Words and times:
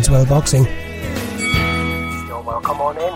Enswell 0.00 0.26
Boxing. 0.26 0.64
You're 2.26 2.40
welcome 2.40 2.80
on 2.80 2.96
in. 2.96 3.12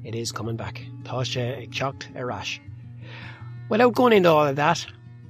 it 0.03 0.13
is 0.13 0.31
coming 0.31 0.57
back. 0.57 0.85
Tasha 1.02 1.57
ag 1.59 1.71
chocht 1.71 2.16
a 2.16 2.23
rash. 2.23 2.61
Without 3.67 3.95
going 3.95 4.13
into 4.13 4.30
all 4.30 4.45
of 4.45 4.57
that, 4.57 4.85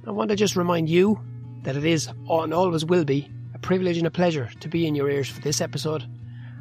I 0.06 0.10
want 0.10 0.28
to 0.28 0.36
just 0.36 0.56
remind 0.56 0.90
you 0.90 1.18
that 1.62 1.74
it 1.74 1.86
is, 1.86 2.06
and 2.28 2.52
always 2.52 2.84
will 2.84 3.06
be, 3.06 3.30
a 3.54 3.58
privilege 3.58 3.96
and 3.96 4.06
a 4.06 4.10
pleasure 4.10 4.50
to 4.60 4.68
be 4.68 4.86
in 4.86 4.94
your 4.94 5.08
ears 5.08 5.30
for 5.30 5.40
this 5.40 5.62
episode 5.62 6.04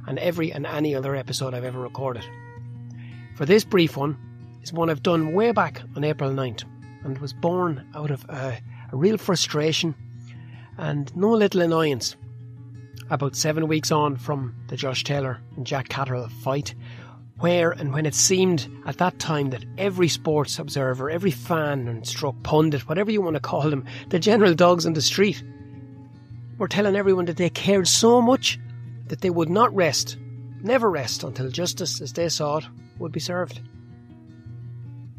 and 0.07 0.19
every 0.19 0.53
and 0.53 0.65
any 0.65 0.95
other 0.95 1.17
episode 1.17 1.53
I've 1.53 1.65
ever 1.65 1.81
recorded. 1.81 2.23
For 3.35 3.45
this 3.45 3.65
brief 3.65 3.97
one 3.97 4.17
is 4.63 4.71
one 4.71 4.89
I've 4.89 5.03
done 5.03 5.33
way 5.33 5.51
back 5.51 5.81
on 5.97 6.05
April 6.05 6.31
9th 6.31 6.63
and 7.03 7.17
was 7.17 7.33
born 7.33 7.85
out 7.93 8.09
of 8.09 8.23
a, 8.29 8.57
a 8.93 8.95
real 8.95 9.17
frustration 9.17 9.93
and 10.77 11.13
no 11.17 11.31
little 11.31 11.59
annoyance. 11.59 12.15
About 13.09 13.35
seven 13.35 13.67
weeks 13.67 13.91
on 13.91 14.15
from 14.15 14.55
the 14.69 14.77
Josh 14.77 15.03
Taylor 15.03 15.41
and 15.57 15.67
Jack 15.67 15.89
Catterall 15.89 16.29
fight, 16.29 16.75
where 17.39 17.71
and 17.71 17.91
when 17.91 18.05
it 18.05 18.15
seemed 18.15 18.69
at 18.85 18.99
that 18.99 19.19
time 19.19 19.49
that 19.49 19.65
every 19.77 20.07
sports 20.07 20.57
observer, 20.57 21.09
every 21.09 21.31
fan 21.31 21.89
and 21.89 22.07
stroke 22.07 22.41
pundit, 22.43 22.87
whatever 22.87 23.11
you 23.11 23.21
want 23.21 23.33
to 23.33 23.41
call 23.41 23.69
them, 23.69 23.83
the 24.07 24.17
general 24.17 24.53
dogs 24.53 24.85
on 24.85 24.93
the 24.93 25.01
street, 25.01 25.43
were 26.57 26.69
telling 26.69 26.95
everyone 26.95 27.25
that 27.25 27.35
they 27.35 27.49
cared 27.49 27.89
so 27.89 28.21
much 28.21 28.57
that 29.07 29.19
they 29.19 29.29
would 29.29 29.49
not 29.49 29.75
rest, 29.75 30.15
never 30.63 30.89
rest 30.89 31.25
until 31.25 31.49
justice, 31.49 31.99
as 31.99 32.13
they 32.13 32.29
saw 32.29 32.59
it, 32.59 32.65
would 32.99 33.11
be 33.11 33.19
served. 33.19 33.61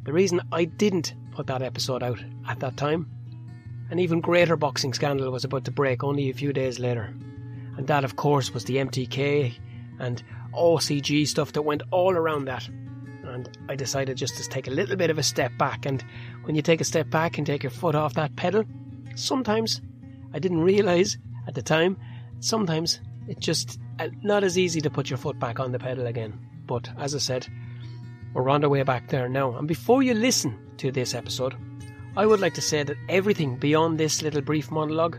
The 0.04 0.12
reason 0.12 0.40
I 0.52 0.64
didn't 0.64 1.14
put 1.32 1.48
that 1.48 1.62
episode 1.62 2.02
out 2.02 2.22
at 2.48 2.60
that 2.60 2.76
time, 2.76 3.10
an 3.90 3.98
even 3.98 4.20
greater 4.20 4.56
boxing 4.56 4.92
scandal 4.92 5.30
was 5.30 5.44
about 5.44 5.64
to 5.64 5.70
break 5.70 6.02
only 6.02 6.30
a 6.30 6.34
few 6.34 6.52
days 6.52 6.78
later. 6.78 7.14
And 7.76 7.86
that, 7.88 8.04
of 8.04 8.16
course, 8.16 8.52
was 8.52 8.64
the 8.64 8.76
MTK 8.76 9.58
and 9.98 10.22
OCG 10.54 11.26
stuff 11.26 11.52
that 11.52 11.62
went 11.62 11.82
all 11.90 12.12
around 12.12 12.46
that. 12.46 12.68
And 13.24 13.48
I 13.68 13.76
decided 13.76 14.16
just 14.16 14.36
to 14.36 14.48
take 14.48 14.66
a 14.66 14.70
little 14.70 14.96
bit 14.96 15.10
of 15.10 15.18
a 15.18 15.22
step 15.22 15.52
back. 15.58 15.84
And 15.84 16.04
when 16.44 16.54
you 16.54 16.62
take 16.62 16.80
a 16.80 16.84
step 16.84 17.10
back 17.10 17.38
and 17.38 17.46
take 17.46 17.62
your 17.62 17.70
foot 17.70 17.94
off 17.94 18.14
that 18.14 18.36
pedal, 18.36 18.64
sometimes 19.14 19.80
I 20.32 20.38
didn't 20.38 20.62
realise 20.62 21.18
at 21.46 21.54
the 21.54 21.62
time, 21.62 21.96
sometimes 22.40 23.00
it's 23.28 23.44
just 23.44 23.78
uh, 23.98 24.08
not 24.22 24.44
as 24.44 24.56
easy 24.56 24.80
to 24.80 24.90
put 24.90 25.10
your 25.10 25.16
foot 25.16 25.38
back 25.38 25.60
on 25.60 25.72
the 25.72 25.78
pedal 25.78 26.06
again. 26.06 26.38
But 26.66 26.88
as 26.98 27.14
I 27.14 27.18
said, 27.18 27.46
we're 28.36 28.50
on 28.50 28.60
the 28.60 28.68
way 28.68 28.82
back 28.82 29.08
there 29.08 29.28
now. 29.28 29.56
And 29.56 29.66
before 29.66 30.02
you 30.02 30.12
listen 30.12 30.58
to 30.76 30.92
this 30.92 31.14
episode, 31.14 31.54
I 32.16 32.26
would 32.26 32.40
like 32.40 32.54
to 32.54 32.60
say 32.60 32.82
that 32.82 32.96
everything 33.08 33.56
beyond 33.56 33.98
this 33.98 34.20
little 34.20 34.42
brief 34.42 34.70
monologue 34.70 35.18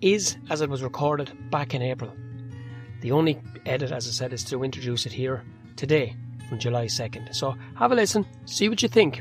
is 0.00 0.36
as 0.48 0.62
it 0.62 0.70
was 0.70 0.82
recorded 0.82 1.30
back 1.50 1.74
in 1.74 1.82
April. 1.82 2.10
The 3.02 3.12
only 3.12 3.40
edit, 3.66 3.92
as 3.92 4.08
I 4.08 4.10
said, 4.10 4.32
is 4.32 4.44
to 4.44 4.64
introduce 4.64 5.04
it 5.04 5.12
here 5.12 5.44
today 5.76 6.16
from 6.48 6.58
July 6.58 6.86
2nd. 6.86 7.34
So 7.34 7.54
have 7.76 7.92
a 7.92 7.94
listen, 7.94 8.26
see 8.46 8.68
what 8.70 8.82
you 8.82 8.88
think. 8.88 9.20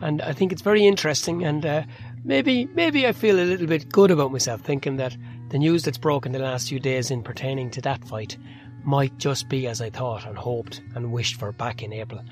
And 0.00 0.20
I 0.22 0.32
think 0.32 0.50
it's 0.50 0.62
very 0.62 0.84
interesting 0.84 1.44
and 1.44 1.64
uh, 1.64 1.82
maybe 2.24 2.66
maybe 2.74 3.06
I 3.06 3.12
feel 3.12 3.38
a 3.38 3.44
little 3.44 3.66
bit 3.66 3.92
good 3.92 4.10
about 4.10 4.32
myself 4.32 4.62
thinking 4.62 4.96
that 4.96 5.16
the 5.50 5.58
news 5.58 5.84
that's 5.84 5.98
broken 5.98 6.32
the 6.32 6.38
last 6.38 6.68
few 6.68 6.80
days 6.80 7.10
in 7.10 7.22
pertaining 7.22 7.70
to 7.72 7.82
that 7.82 8.04
fight 8.04 8.36
might 8.82 9.16
just 9.18 9.48
be 9.48 9.66
as 9.66 9.80
I 9.80 9.90
thought 9.90 10.26
and 10.26 10.38
hoped 10.38 10.80
and 10.94 11.12
wished 11.12 11.38
for 11.38 11.52
back 11.52 11.82
in 11.82 11.92
April. 11.92 12.22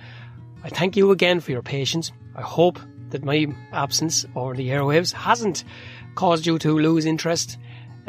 I 0.69 0.71
thank 0.71 0.99
you 0.99 1.13
again 1.13 1.41
for 1.41 1.51
your 1.51 1.63
patience. 1.63 2.13
I 2.37 2.43
hope 2.43 2.79
that 3.09 3.25
my 3.25 3.47
absence 3.73 4.27
over 4.37 4.53
the 4.53 4.69
airwaves 4.69 5.15
hasn't 5.15 5.65
caused 6.15 6.45
you 6.45 6.59
to 6.59 6.79
lose 6.79 7.07
interest. 7.07 7.57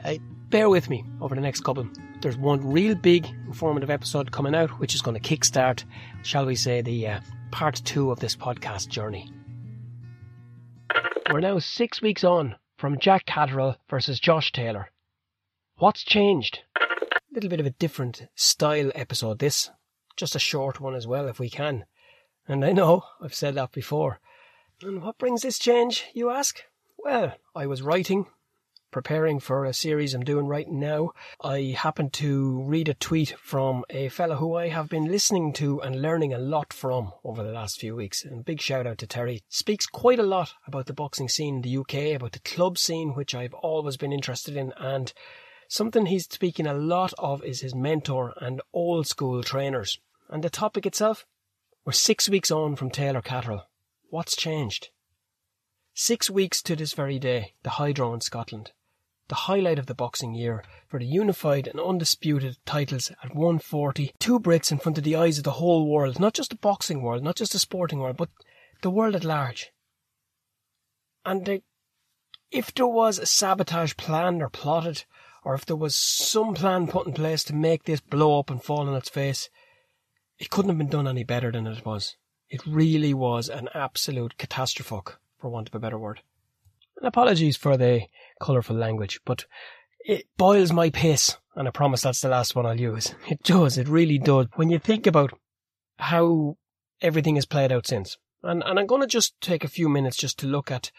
Uh, 0.04 0.16
bear 0.50 0.70
with 0.70 0.90
me 0.90 1.06
over 1.22 1.36
the 1.36 1.40
next 1.40 1.62
couple. 1.62 1.88
There's 2.20 2.36
one 2.36 2.70
real 2.70 2.96
big 2.96 3.28
informative 3.48 3.90
episode 3.90 4.34
coming 4.34 4.54
out, 4.54 4.78
which 4.78 4.94
is 4.94 5.02
going 5.02 5.18
to 5.18 5.24
kickstart, 5.38 5.86
shall 6.24 6.46
we 6.46 6.56
say, 6.56 6.82
the 6.82 7.08
uh, 7.08 7.20
part 7.52 7.76
two 7.86 8.12
of 8.12 8.20
this 8.20 8.36
podcast 8.36 8.90
journey. 8.90 9.32
We're 11.32 11.40
now 11.40 11.60
six 11.60 12.02
weeks 12.02 12.26
on 12.26 12.58
from 12.78 13.00
Jack 13.00 13.26
Catterall 13.26 13.78
versus 13.90 14.20
Josh 14.20 14.52
Taylor. 14.52 14.92
What's 15.78 16.04
changed? 16.04 16.60
A 16.76 17.34
little 17.34 17.50
bit 17.50 17.62
of 17.62 17.66
a 17.66 17.72
different 17.72 18.28
style 18.36 18.92
episode, 18.96 19.40
this. 19.40 19.70
Just 20.18 20.36
a 20.36 20.40
short 20.40 20.82
one 20.82 20.94
as 20.94 21.08
well, 21.08 21.30
if 21.30 21.40
we 21.40 21.50
can. 21.50 21.86
And 22.50 22.66
I 22.66 22.72
know 22.72 23.04
I've 23.22 23.36
said 23.36 23.54
that 23.56 23.72
before. 23.74 24.20
And 24.82 25.04
what 25.04 25.20
brings 25.20 25.44
this 25.44 25.60
change, 25.60 26.06
you 26.16 26.32
ask? 26.32 26.64
Well, 26.98 27.36
I 27.56 27.68
was 27.68 27.84
writing, 27.84 28.26
preparing 28.90 29.40
for 29.40 29.66
a 29.66 29.74
series 29.74 30.16
I'm 30.16 30.24
doing 30.24 30.48
right 30.48 30.68
now. 30.68 31.12
I 31.44 31.76
happened 31.78 32.12
to 32.14 32.64
read 32.64 32.90
a 32.90 32.96
tweet 32.96 33.36
from 33.38 33.86
a 33.92 34.10
fellow 34.10 34.38
who 34.38 34.56
I 34.56 34.70
have 34.70 34.90
been 34.90 35.12
listening 35.12 35.54
to 35.54 35.80
and 35.82 36.02
learning 36.02 36.34
a 36.34 36.40
lot 36.40 36.74
from 36.74 37.12
over 37.24 37.44
the 37.44 37.52
last 37.52 37.80
few 37.80 37.96
weeks. 37.96 38.26
And 38.26 38.44
big 38.44 38.62
shout 38.62 38.88
out 38.88 38.98
to 38.98 39.06
Terry. 39.06 39.44
Speaks 39.48 39.86
quite 39.86 40.18
a 40.18 40.24
lot 40.24 40.56
about 40.66 40.88
the 40.88 40.94
boxing 40.94 41.30
scene 41.30 41.58
in 41.58 41.62
the 41.62 41.78
UK, 41.78 42.16
about 42.16 42.32
the 42.32 42.40
club 42.40 42.80
scene, 42.80 43.14
which 43.14 43.36
I've 43.36 43.54
always 43.54 43.96
been 43.96 44.12
interested 44.12 44.58
in, 44.58 44.74
and 44.76 45.14
something 45.68 46.08
he's 46.08 46.26
speaking 46.26 46.66
a 46.66 46.74
lot 46.74 47.14
of 47.20 47.44
is 47.44 47.62
his 47.62 47.76
mentor 47.76 48.34
and 48.38 48.60
old 48.74 49.06
school 49.06 49.44
trainers. 49.44 50.00
And 50.30 50.44
the 50.44 50.50
topic 50.50 50.88
itself? 50.88 51.28
We're 51.86 51.94
six 51.94 52.28
weeks 52.28 52.52
on 52.52 52.76
from 52.76 52.90
Taylor 52.90 53.22
Catterall. 53.22 53.64
What's 54.10 54.36
changed? 54.36 54.90
Six 55.94 56.30
weeks 56.30 56.62
to 56.64 56.76
this 56.76 56.94
very 56.94 57.20
day, 57.20 57.54
the 57.64 57.72
Hydro 57.72 58.14
in 58.14 58.22
Scotland. 58.22 58.72
The 59.30 59.36
highlight 59.36 59.80
of 59.80 59.86
the 59.86 59.96
boxing 59.96 60.34
year 60.34 60.64
for 60.88 61.00
the 61.00 61.06
unified 61.06 61.68
and 61.68 61.80
undisputed 61.80 62.58
titles 62.66 63.12
at 63.24 63.34
140. 63.34 64.14
Two 64.20 64.40
Brits 64.40 64.72
in 64.72 64.80
front 64.80 64.98
of 64.98 65.04
the 65.04 65.16
eyes 65.16 65.38
of 65.38 65.46
the 65.46 65.52
whole 65.52 65.90
world, 65.90 66.20
not 66.20 66.34
just 66.34 66.50
the 66.50 66.58
boxing 66.58 67.02
world, 67.02 67.24
not 67.24 67.38
just 67.38 67.54
the 67.54 67.60
sporting 67.60 68.00
world, 68.00 68.18
but 68.18 68.30
the 68.82 68.90
world 68.90 69.16
at 69.16 69.24
large. 69.24 69.72
And 71.26 71.46
they, 71.46 71.62
if 72.52 72.74
there 72.74 72.88
was 72.88 73.20
a 73.20 73.26
sabotage 73.26 73.96
planned 73.96 74.42
or 74.42 74.50
plotted, 74.50 75.06
or 75.46 75.54
if 75.54 75.66
there 75.66 75.76
was 75.76 75.96
some 75.96 76.56
plan 76.56 76.88
put 76.88 77.08
in 77.08 77.14
place 77.14 77.44
to 77.46 77.54
make 77.56 77.86
this 77.86 78.02
blow 78.02 78.40
up 78.40 78.50
and 78.50 78.62
fall 78.62 78.88
on 78.88 78.96
its 78.96 79.10
face, 79.10 79.50
it 80.40 80.50
couldn't 80.50 80.70
have 80.70 80.78
been 80.78 80.88
done 80.88 81.08
any 81.08 81.24
better 81.24 81.52
than 81.52 81.68
it 81.68 81.86
was. 81.86 82.16
It 82.50 82.66
really 82.66 83.14
was 83.14 83.50
an 83.50 83.70
absolute 83.74 84.38
catastrophe, 84.38 85.14
for 85.38 85.50
want 85.50 85.68
of 85.68 85.76
a 85.76 85.80
better 85.80 86.00
word. 86.00 86.22
And 86.98 87.08
apologies 87.08 87.58
for 87.58 87.78
the 87.78 88.04
colourful 88.42 88.76
language, 88.76 89.20
but 89.26 89.46
it 90.06 90.26
boils 90.38 90.72
my 90.72 90.90
piss, 90.90 91.38
and 91.56 91.68
I 91.68 91.72
promise 91.72 92.02
that's 92.02 92.22
the 92.22 92.30
last 92.30 92.56
one 92.56 92.66
I'll 92.66 92.80
use. 92.80 93.14
It 93.28 93.44
does, 93.44 93.78
it 93.78 93.88
really 93.88 94.18
does. 94.18 94.48
When 94.56 94.70
you 94.70 94.80
think 94.80 95.06
about 95.06 95.38
how 95.98 96.58
everything 97.02 97.36
has 97.36 97.46
played 97.46 97.72
out 97.72 97.86
since. 97.86 98.18
And, 98.42 98.64
and 98.66 98.80
I'm 98.80 98.88
going 98.88 99.02
to 99.02 99.08
just 99.08 99.40
take 99.42 99.64
a 99.64 99.70
few 99.70 99.90
minutes 99.90 100.18
just 100.18 100.40
to 100.40 100.48
look 100.48 100.72
at 100.72 100.92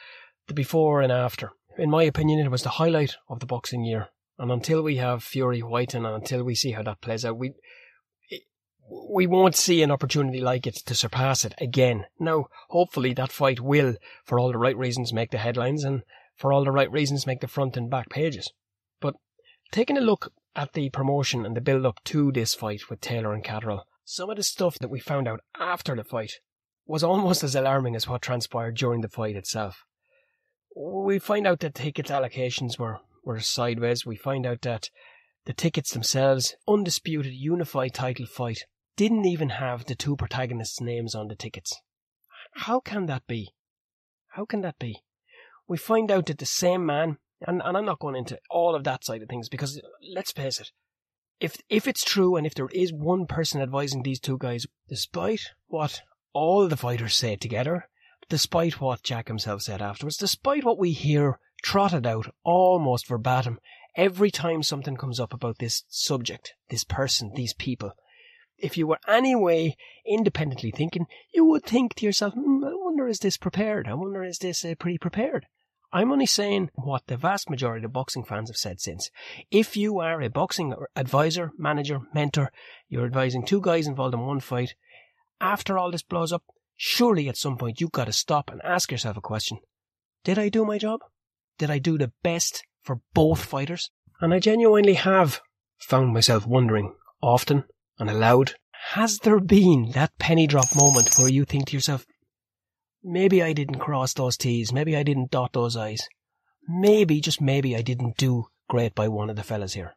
the 0.46 0.54
before 0.54 1.00
and 1.00 1.10
after. 1.10 1.52
In 1.78 1.90
my 1.90 2.02
opinion, 2.02 2.38
it 2.40 2.50
was 2.50 2.62
the 2.62 2.70
highlight 2.70 3.16
of 3.28 3.40
the 3.40 3.46
boxing 3.46 3.84
year. 3.84 4.08
And 4.38 4.50
until 4.50 4.82
we 4.82 4.96
have 4.96 5.22
Fury 5.22 5.62
Whyte 5.62 5.94
and 5.94 6.06
until 6.06 6.42
we 6.42 6.54
see 6.54 6.72
how 6.72 6.82
that 6.82 7.00
plays 7.00 7.24
out, 7.24 7.38
we 7.38 7.52
we 8.90 9.26
won't 9.26 9.54
see 9.54 9.82
an 9.82 9.90
opportunity 9.90 10.40
like 10.40 10.66
it 10.66 10.74
to 10.74 10.94
surpass 10.94 11.44
it 11.44 11.54
again. 11.58 12.06
Now, 12.18 12.46
hopefully 12.70 13.14
that 13.14 13.30
fight 13.30 13.60
will, 13.60 13.94
for 14.24 14.38
all 14.40 14.50
the 14.50 14.58
right 14.58 14.76
reasons, 14.76 15.12
make 15.12 15.30
the 15.30 15.38
headlines 15.38 15.84
and 15.84 16.02
for 16.36 16.52
all 16.52 16.64
the 16.64 16.72
right 16.72 16.90
reasons 16.90 17.26
make 17.26 17.40
the 17.40 17.48
front 17.48 17.76
and 17.76 17.88
back 17.88 18.08
pages. 18.10 18.52
But 19.00 19.14
taking 19.70 19.96
a 19.96 20.00
look 20.00 20.32
at 20.56 20.72
the 20.72 20.90
promotion 20.90 21.46
and 21.46 21.56
the 21.56 21.60
build 21.60 21.86
up 21.86 22.02
to 22.04 22.32
this 22.32 22.54
fight 22.54 22.90
with 22.90 23.00
Taylor 23.00 23.32
and 23.32 23.44
Catterall, 23.44 23.84
some 24.04 24.30
of 24.30 24.36
the 24.36 24.42
stuff 24.42 24.78
that 24.80 24.90
we 24.90 24.98
found 24.98 25.28
out 25.28 25.40
after 25.58 25.94
the 25.94 26.02
fight 26.02 26.32
was 26.86 27.04
almost 27.04 27.44
as 27.44 27.54
alarming 27.54 27.94
as 27.94 28.08
what 28.08 28.22
transpired 28.22 28.76
during 28.76 29.02
the 29.02 29.08
fight 29.08 29.36
itself. 29.36 29.84
We 30.74 31.20
find 31.20 31.46
out 31.46 31.60
that 31.60 31.76
ticket 31.76 32.06
allocations 32.06 32.78
were, 32.78 32.98
were 33.24 33.38
sideways. 33.38 34.04
We 34.04 34.16
find 34.16 34.46
out 34.46 34.62
that 34.62 34.90
the 35.44 35.52
tickets 35.52 35.92
themselves, 35.92 36.56
undisputed 36.66 37.32
unified 37.32 37.94
title 37.94 38.26
fight, 38.26 38.64
didn't 38.96 39.26
even 39.26 39.50
have 39.50 39.84
the 39.84 39.94
two 39.94 40.16
protagonists' 40.16 40.80
names 40.80 41.14
on 41.14 41.28
the 41.28 41.36
tickets. 41.36 41.80
How 42.54 42.80
can 42.80 43.06
that 43.06 43.26
be? 43.26 43.54
How 44.28 44.44
can 44.44 44.60
that 44.62 44.78
be? 44.78 45.02
We 45.68 45.76
find 45.76 46.10
out 46.10 46.26
that 46.26 46.38
the 46.38 46.46
same 46.46 46.84
man, 46.84 47.18
and, 47.46 47.62
and 47.64 47.76
I'm 47.76 47.84
not 47.84 48.00
going 48.00 48.16
into 48.16 48.38
all 48.50 48.74
of 48.74 48.84
that 48.84 49.04
side 49.04 49.22
of 49.22 49.28
things 49.28 49.48
because 49.48 49.80
let's 50.14 50.32
face 50.32 50.60
it, 50.60 50.70
if 51.40 51.56
if 51.68 51.88
it's 51.88 52.04
true 52.04 52.36
and 52.36 52.46
if 52.46 52.54
there 52.54 52.68
is 52.72 52.92
one 52.92 53.26
person 53.26 53.62
advising 53.62 54.02
these 54.02 54.20
two 54.20 54.36
guys, 54.36 54.66
despite 54.88 55.40
what 55.68 56.02
all 56.32 56.68
the 56.68 56.76
fighters 56.76 57.14
say 57.14 57.36
together, 57.36 57.88
despite 58.28 58.80
what 58.80 59.02
Jack 59.02 59.28
himself 59.28 59.62
said 59.62 59.80
afterwards, 59.80 60.16
despite 60.16 60.64
what 60.64 60.78
we 60.78 60.92
hear 60.92 61.38
trotted 61.62 62.06
out 62.06 62.32
almost 62.44 63.06
verbatim 63.06 63.58
every 63.96 64.30
time 64.30 64.62
something 64.62 64.96
comes 64.96 65.18
up 65.18 65.32
about 65.32 65.58
this 65.58 65.84
subject, 65.88 66.54
this 66.68 66.84
person, 66.84 67.32
these 67.34 67.54
people, 67.54 67.92
if 68.62 68.76
you 68.76 68.86
were 68.86 69.00
anyway 69.08 69.76
independently 70.06 70.70
thinking, 70.70 71.06
you 71.32 71.44
would 71.46 71.64
think 71.64 71.94
to 71.94 72.06
yourself, 72.06 72.34
hmm, 72.34 72.64
I 72.64 72.72
wonder 72.74 73.08
is 73.08 73.18
this 73.18 73.36
prepared? 73.36 73.88
I 73.88 73.94
wonder 73.94 74.22
is 74.22 74.38
this 74.38 74.64
uh, 74.64 74.74
pretty 74.78 74.98
prepared? 74.98 75.46
I'm 75.92 76.12
only 76.12 76.26
saying 76.26 76.70
what 76.74 77.06
the 77.08 77.16
vast 77.16 77.50
majority 77.50 77.84
of 77.84 77.92
boxing 77.92 78.22
fans 78.22 78.48
have 78.48 78.56
said 78.56 78.80
since. 78.80 79.10
If 79.50 79.76
you 79.76 79.98
are 79.98 80.22
a 80.22 80.30
boxing 80.30 80.74
advisor, 80.94 81.50
manager, 81.58 82.00
mentor, 82.14 82.52
you're 82.88 83.06
advising 83.06 83.44
two 83.44 83.60
guys 83.60 83.88
involved 83.88 84.14
in 84.14 84.20
one 84.20 84.40
fight, 84.40 84.74
after 85.40 85.76
all 85.76 85.90
this 85.90 86.02
blows 86.02 86.32
up, 86.32 86.44
surely 86.76 87.28
at 87.28 87.36
some 87.36 87.56
point 87.56 87.80
you've 87.80 87.90
got 87.90 88.04
to 88.04 88.12
stop 88.12 88.50
and 88.50 88.60
ask 88.62 88.92
yourself 88.92 89.16
a 89.16 89.20
question. 89.20 89.58
Did 90.22 90.38
I 90.38 90.48
do 90.48 90.64
my 90.64 90.78
job? 90.78 91.00
Did 91.58 91.70
I 91.70 91.78
do 91.78 91.98
the 91.98 92.12
best 92.22 92.64
for 92.82 93.00
both 93.12 93.44
fighters? 93.44 93.90
And 94.20 94.32
I 94.32 94.38
genuinely 94.38 94.94
have 94.94 95.40
found 95.78 96.12
myself 96.12 96.46
wondering 96.46 96.94
often 97.22 97.64
and 98.00 98.10
aloud, 98.10 98.54
has 98.90 99.18
there 99.18 99.38
been 99.38 99.92
that 99.92 100.18
penny 100.18 100.46
drop 100.46 100.74
moment 100.74 101.14
where 101.16 101.28
you 101.28 101.44
think 101.44 101.66
to 101.66 101.76
yourself, 101.76 102.06
maybe 103.04 103.42
I 103.42 103.52
didn't 103.52 103.78
cross 103.78 104.14
those 104.14 104.36
T's, 104.36 104.72
maybe 104.72 104.96
I 104.96 105.02
didn't 105.02 105.30
dot 105.30 105.52
those 105.52 105.76
I's, 105.76 106.08
maybe, 106.66 107.20
just 107.20 107.40
maybe 107.40 107.76
I 107.76 107.82
didn't 107.82 108.16
do 108.16 108.46
great 108.68 108.94
by 108.94 109.06
one 109.06 109.30
of 109.30 109.36
the 109.36 109.42
fellas 109.42 109.74
here? 109.74 109.94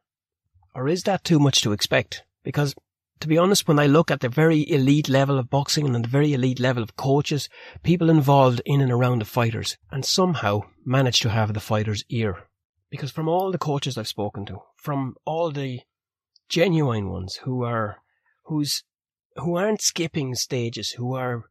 Or 0.74 0.86
is 0.86 1.04
that 1.04 1.24
too 1.24 1.38
much 1.38 1.62
to 1.62 1.72
expect? 1.72 2.24
Because 2.42 2.74
to 3.20 3.28
be 3.28 3.38
honest, 3.38 3.66
when 3.66 3.78
I 3.78 3.86
look 3.86 4.10
at 4.10 4.20
the 4.20 4.28
very 4.28 4.68
elite 4.70 5.08
level 5.08 5.38
of 5.38 5.48
boxing 5.48 5.86
and 5.86 6.04
the 6.04 6.08
very 6.08 6.34
elite 6.34 6.60
level 6.60 6.82
of 6.82 6.96
coaches, 6.96 7.48
people 7.82 8.10
involved 8.10 8.60
in 8.66 8.80
and 8.80 8.92
around 8.92 9.20
the 9.20 9.24
fighters, 9.24 9.78
and 9.90 10.04
somehow 10.04 10.62
manage 10.84 11.20
to 11.20 11.30
have 11.30 11.54
the 11.54 11.60
fighter's 11.60 12.04
ear. 12.10 12.48
Because 12.90 13.10
from 13.10 13.28
all 13.28 13.50
the 13.50 13.58
coaches 13.58 13.96
I've 13.96 14.08
spoken 14.08 14.44
to, 14.46 14.58
from 14.76 15.16
all 15.24 15.50
the 15.50 15.80
genuine 16.48 17.08
ones 17.08 17.36
who 17.44 17.62
are, 17.62 17.98
who's, 18.44 18.82
who 19.36 19.56
aren't 19.56 19.82
skipping 19.82 20.34
stages, 20.34 20.92
who 20.92 21.14
are 21.14 21.44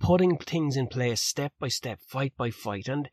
putting 0.00 0.38
things 0.38 0.76
in 0.76 0.86
place 0.86 1.22
step 1.22 1.52
by 1.58 1.68
step, 1.68 2.00
fight 2.06 2.32
by 2.36 2.50
fight, 2.50 2.88
and 2.88 3.08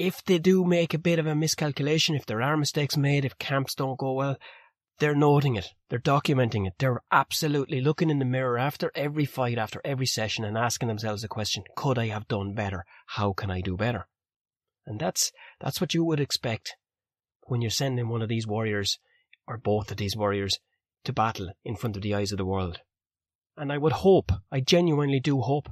if 0.00 0.24
they 0.24 0.38
do 0.38 0.64
make 0.64 0.94
a 0.94 0.98
bit 0.98 1.18
of 1.18 1.26
a 1.26 1.34
miscalculation, 1.34 2.14
if 2.14 2.24
there 2.24 2.40
are 2.40 2.56
mistakes 2.56 2.96
made, 2.96 3.26
if 3.26 3.36
camps 3.38 3.74
don't 3.74 3.98
go 3.98 4.14
well, 4.14 4.36
they're 4.98 5.14
noting 5.14 5.56
it. 5.56 5.68
They're 5.88 5.98
documenting 5.98 6.66
it. 6.66 6.74
They're 6.78 7.02
absolutely 7.12 7.82
looking 7.82 8.08
in 8.08 8.18
the 8.18 8.24
mirror 8.24 8.58
after 8.58 8.90
every 8.94 9.26
fight, 9.26 9.58
after 9.58 9.80
every 9.84 10.06
session 10.06 10.44
and 10.44 10.56
asking 10.56 10.88
themselves 10.88 11.20
the 11.20 11.28
question, 11.28 11.64
could 11.76 11.98
I 11.98 12.08
have 12.08 12.28
done 12.28 12.54
better? 12.54 12.84
How 13.08 13.34
can 13.34 13.50
I 13.50 13.60
do 13.60 13.76
better? 13.76 14.06
And 14.86 14.98
that's, 14.98 15.32
that's 15.60 15.80
what 15.80 15.92
you 15.92 16.04
would 16.04 16.20
expect 16.20 16.76
when 17.42 17.60
you're 17.60 17.70
sending 17.70 18.08
one 18.08 18.22
of 18.22 18.28
these 18.28 18.46
warriors, 18.46 18.98
or 19.50 19.58
both 19.58 19.90
of 19.90 19.96
these 19.96 20.16
warriors, 20.16 20.60
to 21.02 21.12
battle 21.12 21.50
in 21.64 21.74
front 21.74 21.96
of 21.96 22.02
the 22.02 22.14
eyes 22.14 22.30
of 22.30 22.38
the 22.38 22.44
world. 22.44 22.78
And 23.56 23.72
I 23.72 23.78
would 23.78 23.92
hope, 23.92 24.30
I 24.52 24.60
genuinely 24.60 25.18
do 25.18 25.40
hope, 25.40 25.68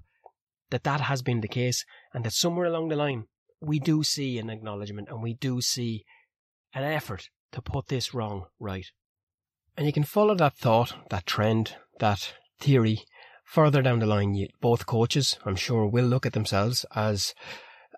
that 0.70 0.82
that 0.82 1.02
has 1.02 1.22
been 1.22 1.40
the 1.40 1.48
case 1.48 1.84
and 2.12 2.24
that 2.24 2.32
somewhere 2.32 2.66
along 2.66 2.88
the 2.88 2.96
line, 2.96 3.24
we 3.60 3.78
do 3.78 4.02
see 4.02 4.38
an 4.38 4.50
acknowledgement 4.50 5.08
and 5.08 5.22
we 5.22 5.34
do 5.34 5.60
see 5.60 6.04
an 6.74 6.82
effort 6.82 7.30
to 7.52 7.62
put 7.62 7.86
this 7.86 8.12
wrong 8.12 8.46
right. 8.58 8.86
And 9.76 9.86
you 9.86 9.92
can 9.92 10.02
follow 10.02 10.34
that 10.34 10.56
thought, 10.56 10.94
that 11.10 11.24
trend, 11.24 11.76
that 12.00 12.34
theory 12.58 13.04
further 13.44 13.80
down 13.80 14.00
the 14.00 14.06
line. 14.06 14.48
Both 14.60 14.86
coaches, 14.86 15.38
I'm 15.44 15.56
sure, 15.56 15.86
will 15.86 16.04
look 16.04 16.26
at 16.26 16.32
themselves 16.32 16.84
as, 16.96 17.32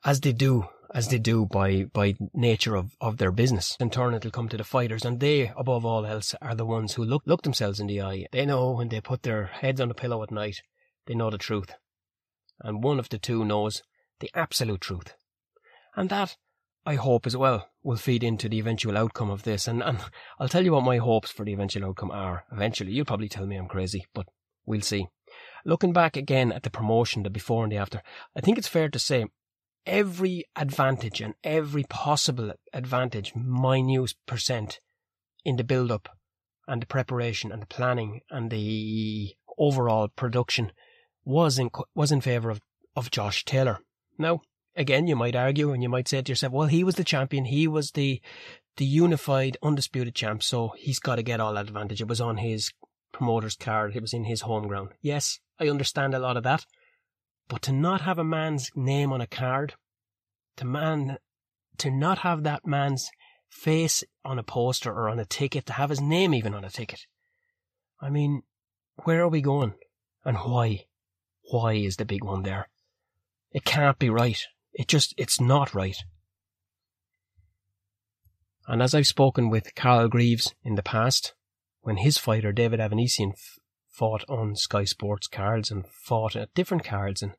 as 0.05 0.21
they 0.21 0.33
do, 0.33 0.67
as 0.93 1.09
they 1.09 1.19
do 1.19 1.47
by, 1.47 1.85
by 1.85 2.15
nature 2.35 2.77
of, 2.77 2.97
of 3.01 3.19
their 3.19 3.31
business. 3.31 3.77
In 3.79 3.91
turn, 3.91 4.15
it'll 4.15 4.31
come 4.31 4.49
to 4.49 4.57
the 4.57 4.65
fighters 4.65 5.05
and 5.05 5.21
they, 5.21 5.53
above 5.57 5.85
all 5.85 6.05
else, 6.05 6.35
are 6.43 6.55
the 6.55 6.67
ones 6.67 6.95
who 6.95 7.05
look, 7.05 7.23
look 7.27 7.43
themselves 7.43 7.81
in 7.81 7.87
the 7.87 8.03
eye. 8.03 8.27
They 8.33 8.47
know 8.47 8.73
when 8.73 8.89
they 8.89 9.01
put 9.01 9.23
their 9.23 9.47
heads 9.47 9.81
on 9.81 9.89
the 9.89 9.95
pillow 9.95 10.23
at 10.23 10.31
night, 10.31 10.63
they 11.07 11.15
know 11.15 11.31
the 11.31 11.39
truth. 11.39 11.75
And 12.61 12.83
one 12.83 12.99
of 12.99 13.09
the 13.09 13.19
two 13.19 13.45
knows 13.45 13.83
the 14.21 14.31
absolute 14.35 14.81
truth. 14.81 15.15
And 15.97 16.09
that 16.11 16.37
I 16.85 16.95
hope 16.95 17.27
as 17.27 17.37
well 17.37 17.69
will 17.83 17.97
feed 17.97 18.25
into 18.25 18.49
the 18.49 18.59
eventual 18.59 18.97
outcome 18.97 19.31
of 19.31 19.43
this. 19.43 19.69
And, 19.69 19.83
and 19.83 19.99
I'll 20.39 20.49
tell 20.49 20.65
you 20.65 20.73
what 20.73 20.85
my 20.85 20.97
hopes 20.97 21.31
for 21.31 21.45
the 21.45 21.53
eventual 21.53 21.85
outcome 21.85 22.11
are. 22.11 22.45
Eventually, 22.51 22.93
you'll 22.93 23.05
probably 23.05 23.29
tell 23.29 23.47
me 23.47 23.57
I'm 23.57 23.69
crazy, 23.69 24.07
but 24.15 24.27
we'll 24.67 24.81
see. 24.81 25.09
Looking 25.65 25.93
back 25.93 26.17
again 26.17 26.53
at 26.53 26.63
the 26.63 26.71
promotion, 26.71 27.23
the 27.23 27.31
before 27.31 27.65
and 27.65 27.73
the 27.73 27.77
after, 27.77 28.03
I 28.37 28.41
think 28.41 28.59
it's 28.59 28.69
fair 28.69 28.89
to 28.89 28.99
say 28.99 29.27
every 29.87 30.45
advantage 30.57 31.21
and 31.21 31.35
every 31.43 31.85
possible 31.85 32.53
advantage, 32.73 33.35
minute 33.35 34.15
percent, 34.27 34.81
in 35.45 35.57
the 35.57 35.65
build 35.65 35.91
up 35.91 36.09
and 36.67 36.83
the 36.83 36.87
preparation 36.87 37.51
and 37.51 37.63
the 37.63 37.67
planning 37.67 38.21
and 38.31 38.51
the 38.51 39.35
overall 39.59 40.09
production 40.09 40.73
was 41.25 41.59
in 41.59 41.71
was 41.95 42.13
in 42.13 42.21
favour 42.21 42.51
of, 42.51 42.61
of 42.97 43.11
Josh 43.11 43.45
Taylor. 43.45 43.81
Now, 44.19 44.43
again, 44.77 45.07
you 45.07 45.17
might 45.17 45.37
argue 45.37 45.73
and 45.73 45.83
you 45.83 45.89
might 45.89 46.09
say 46.09 46.23
to 46.23 46.33
yourself, 46.33 46.53
well, 46.53 46.69
he 46.69 46.85
was 46.85 46.97
the 46.97 47.05
champion. 47.05 47.47
He 47.47 47.67
was 47.67 47.93
the, 47.93 48.21
the 48.77 48.85
unified, 48.85 49.57
undisputed 49.63 50.15
champ. 50.15 50.43
So 50.43 50.73
he's 50.77 50.99
got 50.99 51.17
to 51.17 51.23
get 51.23 51.41
all 51.41 51.55
that 51.55 51.69
advantage. 51.69 52.01
It 52.01 52.09
was 52.09 52.21
on 52.21 52.39
his 52.39 52.73
promoter's 53.13 53.57
card. 53.57 53.97
It 53.97 54.03
was 54.03 54.13
in 54.13 54.25
his 54.25 54.43
home 54.43 54.69
ground. 54.69 54.91
Yes, 55.01 55.41
I 55.59 55.69
understand 55.69 56.15
a 56.15 56.19
lot 56.19 56.37
of 56.37 56.43
that. 56.45 56.65
But 57.51 57.63
to 57.63 57.73
not 57.73 58.03
have 58.03 58.21
a 58.21 58.25
man's 58.25 58.71
name 58.77 59.13
on 59.13 59.21
a 59.21 59.27
card, 59.27 59.75
to 60.57 60.65
man, 60.65 61.19
to 61.79 61.91
not 61.91 62.19
have 62.19 62.45
that 62.45 62.65
man's 62.65 63.11
face 63.51 64.05
on 64.25 64.39
a 64.39 64.45
poster 64.45 64.93
or 64.93 65.09
on 65.09 65.19
a 65.19 65.25
ticket, 65.25 65.67
to 65.67 65.73
have 65.73 65.91
his 65.91 66.01
name 66.01 66.33
even 66.33 66.55
on 66.55 66.65
a 66.65 66.71
ticket. 66.71 67.01
I 68.01 68.09
mean, 68.09 68.45
where 69.03 69.23
are 69.23 69.29
we 69.29 69.41
going? 69.41 69.75
And 70.25 70.37
why? 70.37 70.85
Why 71.51 71.73
is 71.73 71.97
the 71.97 72.05
big 72.05 72.23
one 72.23 72.45
there? 72.45 72.69
It 73.51 73.65
can't 73.65 73.99
be 73.99 74.11
right. 74.11 74.41
It 74.73 74.87
just, 74.87 75.13
it's 75.17 75.41
not 75.41 75.75
right. 75.75 75.97
And 78.69 78.81
as 78.81 78.95
I've 78.95 79.09
spoken 79.09 79.51
with 79.51 79.75
Carl 79.75 80.07
Greaves 80.07 80.55
in 80.63 80.77
the 80.77 80.85
past, 80.85 81.35
when 81.81 81.97
his 81.97 82.17
fighter 82.17 82.53
David 82.53 82.79
Avanesyan 82.79 83.33
f- 83.33 83.59
fought 83.89 84.25
on 84.29 84.55
Sky 84.55 84.85
Sports 84.85 85.27
cards 85.27 85.73
and 85.73 85.85
fought 85.89 86.37
at 86.37 86.55
different 86.55 86.85
cards, 86.85 87.23
and 87.23 87.33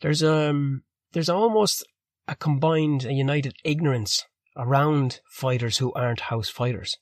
there's 0.00 0.22
um 0.22 0.82
there's 1.12 1.28
almost 1.28 1.86
a 2.26 2.34
combined, 2.34 3.04
a 3.04 3.12
united 3.12 3.54
ignorance 3.64 4.24
around 4.56 5.20
fighters 5.28 5.78
who 5.78 5.92
aren't 5.92 6.20
house 6.20 6.48
fighters. 6.48 6.96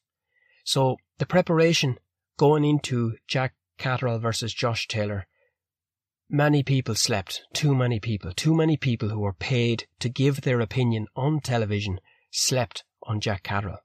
So 0.64 0.96
the 1.18 1.26
preparation 1.26 1.98
going 2.36 2.64
into 2.64 3.16
Jack 3.26 3.54
Catterall 3.78 4.18
versus 4.18 4.52
Josh 4.52 4.88
Taylor 4.88 5.26
Many 6.34 6.62
people 6.62 6.94
slept, 6.94 7.42
too 7.52 7.74
many 7.74 8.00
people, 8.00 8.32
too 8.32 8.54
many 8.54 8.78
people 8.78 9.10
who 9.10 9.20
were 9.20 9.34
paid 9.34 9.86
to 9.98 10.08
give 10.08 10.40
their 10.40 10.60
opinion 10.60 11.06
on 11.14 11.40
television 11.40 12.00
slept 12.30 12.84
on 13.02 13.20
Jack 13.20 13.42
Catterall. 13.42 13.80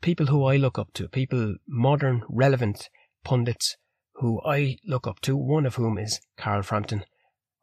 People 0.00 0.26
who 0.26 0.44
I 0.44 0.56
look 0.56 0.80
up 0.80 0.92
to, 0.94 1.06
people, 1.06 1.54
modern, 1.68 2.24
relevant 2.28 2.90
pundits 3.22 3.76
who 4.14 4.42
I 4.44 4.78
look 4.84 5.06
up 5.06 5.20
to, 5.20 5.36
one 5.36 5.64
of 5.64 5.76
whom 5.76 5.96
is 5.96 6.20
Carl 6.36 6.62
Frampton, 6.62 7.04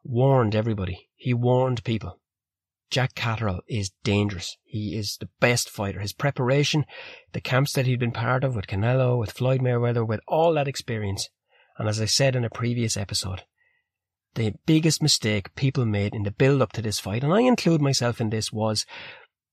warned 0.08 0.54
everybody. 0.54 1.08
He 1.14 1.34
warned 1.34 1.84
people. 1.84 2.20
Jack 2.90 3.14
Catterall 3.14 3.62
is 3.68 3.92
dangerous. 4.04 4.56
He 4.62 4.96
is 4.96 5.16
the 5.18 5.28
best 5.40 5.68
fighter. 5.68 6.00
His 6.00 6.12
preparation, 6.12 6.84
the 7.32 7.40
camps 7.40 7.72
that 7.72 7.86
he'd 7.86 7.98
been 7.98 8.12
part 8.12 8.44
of 8.44 8.54
with 8.54 8.68
Canelo, 8.68 9.18
with 9.18 9.32
Floyd 9.32 9.60
Mayweather, 9.60 10.06
with 10.06 10.20
all 10.28 10.54
that 10.54 10.68
experience. 10.68 11.28
And 11.78 11.88
as 11.88 12.00
I 12.00 12.04
said 12.04 12.36
in 12.36 12.44
a 12.44 12.50
previous 12.50 12.96
episode, 12.96 13.42
the 14.34 14.54
biggest 14.66 15.02
mistake 15.02 15.54
people 15.56 15.84
made 15.84 16.14
in 16.14 16.22
the 16.22 16.30
build 16.30 16.62
up 16.62 16.72
to 16.72 16.82
this 16.82 17.00
fight, 17.00 17.24
and 17.24 17.32
I 17.32 17.40
include 17.40 17.80
myself 17.80 18.20
in 18.20 18.30
this, 18.30 18.52
was 18.52 18.86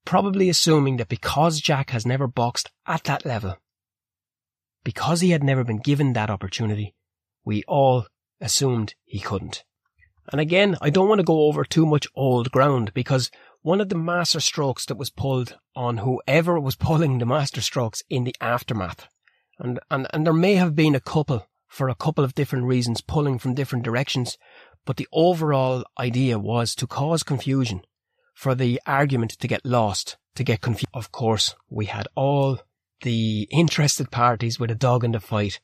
probably 0.05 0.49
assuming 0.49 0.97
that 0.97 1.09
because 1.09 1.59
Jack 1.59 1.89
has 1.89 2.05
never 2.05 2.27
boxed 2.27 2.69
at 2.85 3.05
that 3.05 3.25
level, 3.25 3.57
because 4.83 5.21
he 5.21 5.31
had 5.31 5.43
never 5.43 5.63
been 5.63 5.79
given 5.79 6.13
that 6.13 6.29
opportunity, 6.29 6.93
we 7.45 7.63
all 7.67 8.05
assumed 8.41 8.95
he 9.05 9.19
couldn't. 9.19 9.63
And 10.31 10.39
again, 10.39 10.77
I 10.81 10.89
don't 10.89 11.09
want 11.09 11.19
to 11.19 11.25
go 11.25 11.43
over 11.43 11.63
too 11.63 11.85
much 11.85 12.07
old 12.15 12.51
ground 12.51 12.93
because 12.93 13.29
one 13.61 13.81
of 13.81 13.89
the 13.89 13.95
master 13.95 14.39
strokes 14.39 14.85
that 14.85 14.97
was 14.97 15.09
pulled 15.09 15.57
on 15.75 15.97
whoever 15.97 16.59
was 16.59 16.75
pulling 16.87 17.17
the 17.19 17.25
master 17.25 17.61
strokes 17.61 18.03
in 18.09 18.23
the 18.23 18.35
aftermath. 18.39 19.07
And, 19.59 19.79
and, 19.91 20.07
and 20.13 20.25
there 20.25 20.33
may 20.33 20.55
have 20.55 20.75
been 20.75 20.95
a 20.95 20.99
couple 20.99 21.47
for 21.67 21.89
a 21.89 21.95
couple 21.95 22.23
of 22.23 22.35
different 22.35 22.65
reasons 22.65 23.01
pulling 23.01 23.39
from 23.39 23.55
different 23.55 23.83
directions, 23.83 24.37
but 24.85 24.97
the 24.97 25.07
overall 25.11 25.83
idea 25.97 26.37
was 26.37 26.75
to 26.75 26.87
cause 26.87 27.23
confusion 27.23 27.81
for 28.33 28.53
the 28.53 28.79
argument 28.85 29.31
to 29.31 29.47
get 29.47 29.65
lost, 29.65 30.17
to 30.35 30.43
get 30.43 30.61
confused. 30.61 30.89
Of 30.93 31.11
course, 31.11 31.55
we 31.69 31.85
had 31.85 32.07
all 32.15 32.59
the 33.01 33.47
interested 33.51 34.11
parties 34.11 34.59
with 34.59 34.71
a 34.71 34.75
dog 34.75 35.03
in 35.03 35.11
the 35.11 35.19
fight 35.19 35.59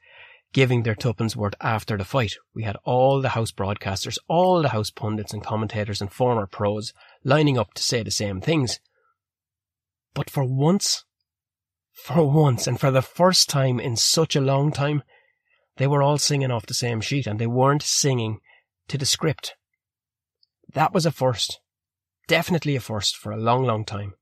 giving 0.53 0.83
their 0.83 0.95
tuppence 0.95 1.35
worth 1.35 1.53
after 1.61 1.97
the 1.97 2.05
fight. 2.05 2.33
We 2.55 2.63
had 2.63 2.77
all 2.83 3.21
the 3.21 3.29
house 3.29 3.51
broadcasters, 3.51 4.17
all 4.27 4.61
the 4.61 4.69
house 4.69 4.89
pundits 4.89 5.33
and 5.33 5.43
commentators 5.43 6.01
and 6.01 6.11
former 6.11 6.47
pros 6.47 6.93
lining 7.23 7.57
up 7.57 7.73
to 7.75 7.83
say 7.83 8.03
the 8.03 8.11
same 8.11 8.41
things. 8.41 8.79
But 10.13 10.29
for 10.29 10.43
once, 10.43 11.05
for 11.93 12.27
once, 12.29 12.65
and 12.65 12.79
for 12.79 12.91
the 12.91 13.01
first 13.01 13.49
time 13.49 13.79
in 13.79 13.95
such 13.95 14.35
a 14.35 14.41
long 14.41 14.71
time, 14.71 15.03
they 15.77 15.87
were 15.87 16.01
all 16.01 16.17
singing 16.17 16.51
off 16.51 16.65
the 16.65 16.73
same 16.73 16.99
sheet 16.99 17.27
and 17.27 17.39
they 17.39 17.47
weren't 17.47 17.83
singing 17.83 18.39
to 18.87 18.97
the 18.97 19.05
script. 19.05 19.55
That 20.73 20.93
was 20.93 21.05
a 21.05 21.11
first. 21.11 21.59
Definitely 22.27 22.75
a 22.75 22.79
first 22.79 23.15
for 23.15 23.31
a 23.31 23.37
long, 23.37 23.63
long 23.63 23.85
time. 23.85 24.13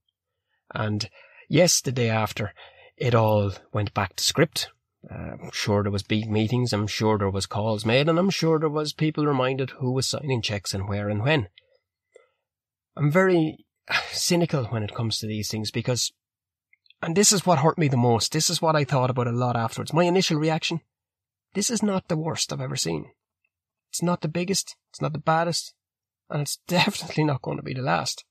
And 0.73 1.09
yes, 1.49 1.81
the 1.81 1.91
day 1.91 2.09
after, 2.09 2.53
it 2.97 3.15
all 3.15 3.53
went 3.73 3.93
back 3.93 4.15
to 4.17 4.23
script. 4.23 4.69
Uh, 5.09 5.35
I'm 5.41 5.51
sure 5.51 5.83
there 5.83 5.91
was 5.91 6.03
big 6.03 6.29
meetings. 6.29 6.73
I'm 6.73 6.87
sure 6.87 7.17
there 7.17 7.29
was 7.29 7.45
calls 7.45 7.85
made, 7.85 8.09
and 8.09 8.19
I'm 8.19 8.29
sure 8.29 8.59
there 8.59 8.69
was 8.69 8.93
people 8.93 9.25
reminded 9.25 9.71
who 9.71 9.91
was 9.91 10.07
signing 10.07 10.41
checks 10.41 10.73
and 10.73 10.87
where 10.87 11.07
and 11.09 11.23
when. 11.23 11.47
I'm 12.95 13.11
very 13.11 13.65
cynical 14.11 14.65
when 14.65 14.83
it 14.83 14.93
comes 14.93 15.19
to 15.19 15.27
these 15.27 15.49
things 15.49 15.71
because, 15.71 16.11
and 17.01 17.15
this 17.15 17.31
is 17.31 17.45
what 17.45 17.59
hurt 17.59 17.77
me 17.77 17.87
the 17.87 17.95
most. 17.95 18.33
This 18.33 18.49
is 18.49 18.61
what 18.61 18.75
I 18.75 18.83
thought 18.83 19.09
about 19.09 19.27
a 19.27 19.31
lot 19.31 19.55
afterwards. 19.55 19.93
My 19.93 20.03
initial 20.03 20.39
reaction: 20.39 20.81
this 21.53 21.69
is 21.69 21.81
not 21.81 22.09
the 22.09 22.17
worst 22.17 22.51
I've 22.51 22.59
ever 22.59 22.75
seen. 22.75 23.11
It's 23.89 24.03
not 24.03 24.21
the 24.21 24.27
biggest. 24.27 24.75
It's 24.89 25.01
not 25.01 25.13
the 25.13 25.19
baddest, 25.19 25.73
and 26.29 26.41
it's 26.41 26.59
definitely 26.67 27.23
not 27.23 27.41
going 27.41 27.57
to 27.57 27.63
be 27.63 27.73
the 27.73 27.81
last. 27.81 28.25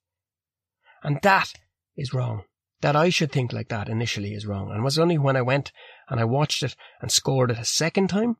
And 1.02 1.20
that 1.22 1.52
is 1.96 2.12
wrong 2.12 2.44
that 2.80 2.96
I 2.96 3.08
should 3.08 3.32
think 3.32 3.52
like 3.52 3.68
that 3.68 3.88
initially 3.88 4.34
is 4.34 4.46
wrong. 4.46 4.70
And 4.70 4.80
it 4.80 4.84
was 4.84 4.98
only 4.98 5.18
when 5.18 5.36
I 5.36 5.42
went 5.42 5.72
and 6.08 6.20
I 6.20 6.24
watched 6.24 6.62
it 6.62 6.76
and 7.00 7.10
scored 7.10 7.50
it 7.50 7.58
a 7.58 7.64
second 7.64 8.08
time, 8.08 8.36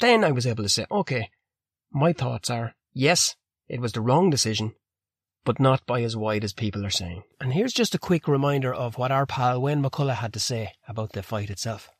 then 0.00 0.24
I 0.24 0.32
was 0.32 0.46
able 0.46 0.62
to 0.62 0.68
say, 0.68 0.86
okay, 0.90 1.30
my 1.90 2.12
thoughts 2.12 2.50
are, 2.50 2.74
yes, 2.92 3.36
it 3.68 3.80
was 3.80 3.92
the 3.92 4.00
wrong 4.00 4.30
decision, 4.30 4.74
but 5.44 5.60
not 5.60 5.86
by 5.86 6.02
as 6.02 6.16
wide 6.16 6.44
as 6.44 6.52
people 6.52 6.84
are 6.84 6.90
saying. 6.90 7.22
And 7.40 7.52
here's 7.52 7.72
just 7.72 7.94
a 7.94 7.98
quick 7.98 8.28
reminder 8.28 8.72
of 8.72 8.98
what 8.98 9.10
our 9.10 9.26
pal 9.26 9.60
Wayne 9.60 9.82
McCullough 9.82 10.16
had 10.16 10.32
to 10.34 10.40
say 10.40 10.72
about 10.86 11.12
the 11.12 11.22
fight 11.22 11.50
itself. 11.50 11.90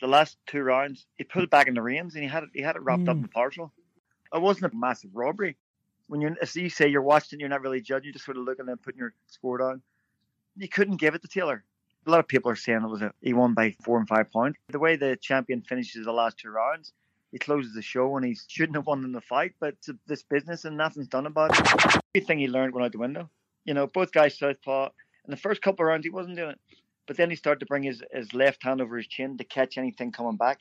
The 0.00 0.08
last 0.08 0.36
two 0.46 0.62
rounds, 0.62 1.06
he 1.16 1.24
pulled 1.24 1.50
back 1.50 1.66
in 1.66 1.74
the 1.74 1.82
reins 1.82 2.14
and 2.14 2.22
he 2.22 2.28
had 2.28 2.42
it, 2.42 2.50
he 2.52 2.62
had 2.62 2.76
it 2.76 2.82
wrapped 2.82 3.04
mm. 3.04 3.08
up 3.08 3.16
hmm. 3.16 3.24
in 3.24 3.28
partial. 3.28 3.72
It 4.32 4.42
wasn't 4.42 4.72
a 4.72 4.76
massive 4.76 5.10
robbery. 5.14 5.56
When 6.08 6.20
you, 6.20 6.36
as 6.42 6.54
you 6.54 6.68
say, 6.68 6.88
you're 6.88 7.02
watching, 7.02 7.40
you're 7.40 7.48
not 7.48 7.62
really 7.62 7.80
judging, 7.80 8.06
you're 8.06 8.12
just 8.12 8.24
sort 8.24 8.36
of 8.36 8.44
looking 8.44 8.68
and 8.68 8.80
putting 8.80 8.98
your 8.98 9.14
score 9.28 9.58
down 9.58 9.82
you 10.58 10.68
couldn't 10.68 10.96
give 10.96 11.14
it 11.14 11.22
to 11.22 11.28
Taylor. 11.28 11.64
A 12.08 12.10
lot 12.10 12.20
of 12.20 12.26
people 12.26 12.50
are 12.50 12.56
saying 12.56 12.80
it 12.82 12.88
was 12.88 13.02
a 13.02 13.12
he 13.20 13.34
won 13.34 13.52
by 13.52 13.76
four 13.84 13.98
and 13.98 14.08
five 14.08 14.30
points. 14.32 14.58
The 14.70 14.78
way 14.78 14.96
the 14.96 15.18
champion 15.20 15.60
finishes 15.60 16.06
the 16.06 16.12
last 16.12 16.38
two 16.38 16.48
rounds, 16.48 16.94
he 17.32 17.38
closes 17.38 17.74
the 17.74 17.82
show 17.82 18.16
and 18.16 18.24
he 18.24 18.34
shouldn't 18.48 18.76
have 18.76 18.86
won 18.86 19.04
in 19.04 19.12
the 19.12 19.20
fight, 19.20 19.52
but 19.60 19.74
it's 19.74 19.90
this 20.06 20.22
business 20.22 20.64
and 20.64 20.74
nothing's 20.74 21.08
done 21.08 21.26
about 21.26 21.50
it. 21.58 22.00
Everything 22.14 22.38
he 22.38 22.48
learned 22.48 22.72
went 22.72 22.86
out 22.86 22.92
the 22.92 22.98
window. 22.98 23.28
You 23.66 23.74
know, 23.74 23.86
both 23.86 24.10
guys 24.10 24.38
southpaw. 24.38 24.88
In 25.26 25.30
the 25.30 25.36
first 25.36 25.60
couple 25.60 25.84
rounds, 25.84 26.06
he 26.06 26.10
wasn't 26.10 26.36
doing 26.36 26.52
it, 26.52 26.60
but 27.06 27.18
then 27.18 27.28
he 27.28 27.36
started 27.36 27.60
to 27.60 27.66
bring 27.66 27.82
his, 27.82 28.02
his 28.10 28.32
left 28.32 28.62
hand 28.62 28.80
over 28.80 28.96
his 28.96 29.06
chin 29.06 29.36
to 29.36 29.44
catch 29.44 29.76
anything 29.76 30.10
coming 30.10 30.38
back. 30.38 30.60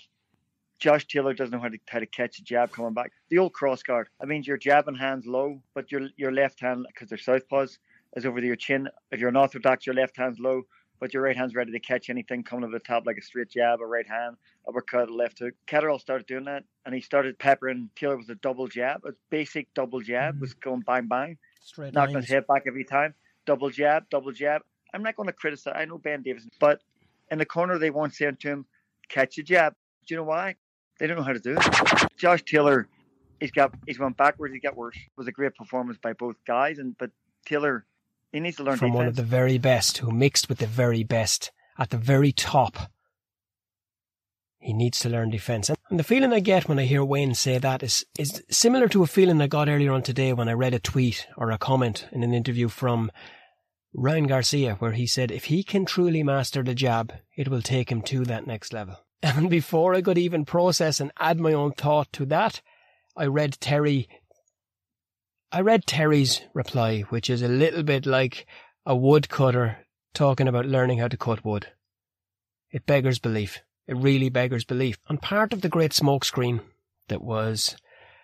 Josh 0.79 1.07
Taylor 1.07 1.33
doesn't 1.33 1.53
know 1.53 1.61
how 1.61 1.69
to 1.69 1.79
how 1.87 1.99
to 1.99 2.05
catch 2.05 2.39
a 2.39 2.43
jab 2.43 2.73
coming 2.73 2.93
back. 2.93 3.13
The 3.29 3.37
old 3.37 3.53
cross 3.53 3.83
guard. 3.83 4.09
I 4.21 4.25
mean, 4.25 4.43
you're 4.43 4.57
jabbing 4.57 4.95
hands 4.95 5.25
low, 5.25 5.61
but 5.73 5.93
your 5.93 6.09
your 6.17 6.33
left 6.33 6.59
hand 6.59 6.85
because 6.87 7.07
they're 7.07 7.17
southpaws 7.17 7.77
is 8.17 8.25
over 8.25 8.39
your 8.41 8.57
chin. 8.57 8.89
If 9.11 9.21
you're 9.21 9.29
an 9.29 9.37
orthodox, 9.37 9.85
your 9.85 9.95
left 9.95 10.17
hand's 10.17 10.39
low, 10.39 10.63
but 10.99 11.13
your 11.13 11.23
right 11.23 11.35
hand's 11.35 11.55
ready 11.55 11.71
to 11.71 11.79
catch 11.79 12.09
anything 12.09 12.43
coming 12.43 12.63
over 12.63 12.73
the 12.73 12.79
top, 12.79 13.05
like 13.05 13.17
a 13.17 13.21
straight 13.21 13.49
jab, 13.49 13.81
a 13.81 13.85
right 13.85 14.07
hand, 14.07 14.37
uppercut, 14.67 15.09
a 15.09 15.13
left 15.13 15.39
hook. 15.39 15.53
Catterall 15.67 15.99
started 15.99 16.27
doing 16.27 16.45
that, 16.45 16.63
and 16.85 16.95
he 16.95 17.01
started 17.01 17.37
peppering 17.37 17.89
Taylor 17.95 18.17
with 18.17 18.29
a 18.29 18.35
double 18.35 18.67
jab, 18.67 19.05
a 19.05 19.11
basic 19.29 19.73
double 19.73 20.01
jab, 20.01 20.33
mm-hmm. 20.33 20.41
was 20.41 20.53
going 20.53 20.81
bang 20.81 21.07
bang, 21.07 21.37
straight 21.61 21.93
knocking 21.93 22.15
lines. 22.15 22.25
his 22.25 22.33
head 22.33 22.47
back 22.47 22.63
every 22.67 22.83
time. 22.83 23.13
Double 23.45 23.69
jab, 23.69 24.09
double 24.09 24.31
jab. 24.31 24.61
I'm 24.93 25.03
not 25.03 25.15
going 25.15 25.27
to 25.27 25.33
criticize. 25.33 25.73
I 25.75 25.85
know 25.85 25.97
Ben 25.97 26.21
Davison, 26.21 26.49
but 26.59 26.81
in 27.31 27.37
the 27.37 27.45
corner 27.45 27.77
they 27.77 27.89
weren't 27.89 28.13
saying 28.13 28.37
to 28.41 28.47
him, 28.49 28.65
"Catch 29.09 29.37
a 29.37 29.43
jab." 29.43 29.73
Do 30.05 30.13
you 30.13 30.17
know 30.17 30.25
why? 30.25 30.55
They 30.99 31.07
don't 31.07 31.17
know 31.17 31.23
how 31.23 31.33
to 31.33 31.39
do 31.39 31.57
it. 31.57 32.07
Josh 32.17 32.43
Taylor, 32.43 32.87
he's 33.39 33.51
got 33.51 33.73
he's 33.85 33.99
went 33.99 34.17
backwards. 34.17 34.53
He 34.53 34.59
got 34.59 34.75
worse. 34.75 34.95
It 34.95 35.17
was 35.17 35.27
a 35.27 35.31
great 35.31 35.55
performance 35.55 35.97
by 36.01 36.13
both 36.13 36.35
guys, 36.45 36.79
and 36.79 36.97
but 36.97 37.11
Taylor 37.45 37.85
he 38.31 38.39
needs 38.39 38.57
to 38.57 38.63
learn 38.63 38.77
from 38.77 38.89
defense. 38.89 38.97
one 38.97 39.07
of 39.07 39.15
the 39.15 39.23
very 39.23 39.57
best 39.57 39.99
who 39.99 40.11
mixed 40.11 40.49
with 40.49 40.59
the 40.59 40.67
very 40.67 41.03
best 41.03 41.51
at 41.77 41.89
the 41.89 41.97
very 41.97 42.31
top. 42.31 42.91
He 44.59 44.73
needs 44.73 44.99
to 44.99 45.09
learn 45.09 45.29
defense. 45.29 45.69
And 45.89 45.99
the 45.99 46.03
feeling 46.03 46.33
I 46.33 46.39
get 46.39 46.67
when 46.67 46.79
I 46.79 46.83
hear 46.83 47.05
Wayne 47.05 47.35
say 47.35 47.57
that 47.57 47.83
is, 47.83 48.05
is 48.19 48.43
similar 48.49 48.89
to 48.89 49.03
a 49.03 49.07
feeling 49.07 49.41
I 49.41 49.47
got 49.47 49.69
earlier 49.69 49.93
on 49.93 50.01
today 50.01 50.33
when 50.33 50.49
I 50.49 50.53
read 50.53 50.73
a 50.73 50.79
tweet 50.79 51.27
or 51.37 51.51
a 51.51 51.57
comment 51.57 52.07
in 52.11 52.23
an 52.23 52.33
interview 52.33 52.67
from 52.67 53.11
Ryan 53.93 54.27
Garcia, 54.27 54.75
where 54.75 54.91
he 54.91 55.07
said 55.07 55.31
if 55.31 55.45
he 55.45 55.63
can 55.63 55.85
truly 55.85 56.21
master 56.23 56.63
the 56.63 56.75
jab, 56.75 57.13
it 57.37 57.47
will 57.47 57.61
take 57.61 57.91
him 57.91 58.01
to 58.03 58.25
that 58.25 58.47
next 58.47 58.73
level. 58.73 58.97
And 59.23 59.49
before 59.49 59.95
I 59.95 60.03
could 60.03 60.17
even 60.19 60.45
process 60.45 60.99
and 60.99 61.11
add 61.19 61.39
my 61.39 61.53
own 61.53 61.71
thought 61.71 62.13
to 62.13 62.25
that, 62.27 62.61
I 63.15 63.25
read 63.25 63.59
Terry 63.59 64.07
I 65.51 65.61
read 65.61 65.85
Terry's 65.85 66.41
reply, 66.53 67.01
which 67.01 67.29
is 67.29 67.41
a 67.41 67.47
little 67.47 67.83
bit 67.83 68.05
like 68.05 68.45
a 68.85 68.95
woodcutter 68.95 69.85
talking 70.13 70.47
about 70.47 70.65
learning 70.65 70.99
how 70.99 71.07
to 71.07 71.17
cut 71.17 71.45
wood. 71.45 71.67
It 72.69 72.85
beggars 72.85 73.19
belief. 73.19 73.59
It 73.87 73.95
really 73.95 74.29
beggars 74.29 74.65
belief. 74.65 74.97
And 75.07 75.21
part 75.21 75.53
of 75.53 75.61
the 75.61 75.69
great 75.69 75.91
smokescreen 75.91 76.61
that 77.07 77.21
was 77.21 77.77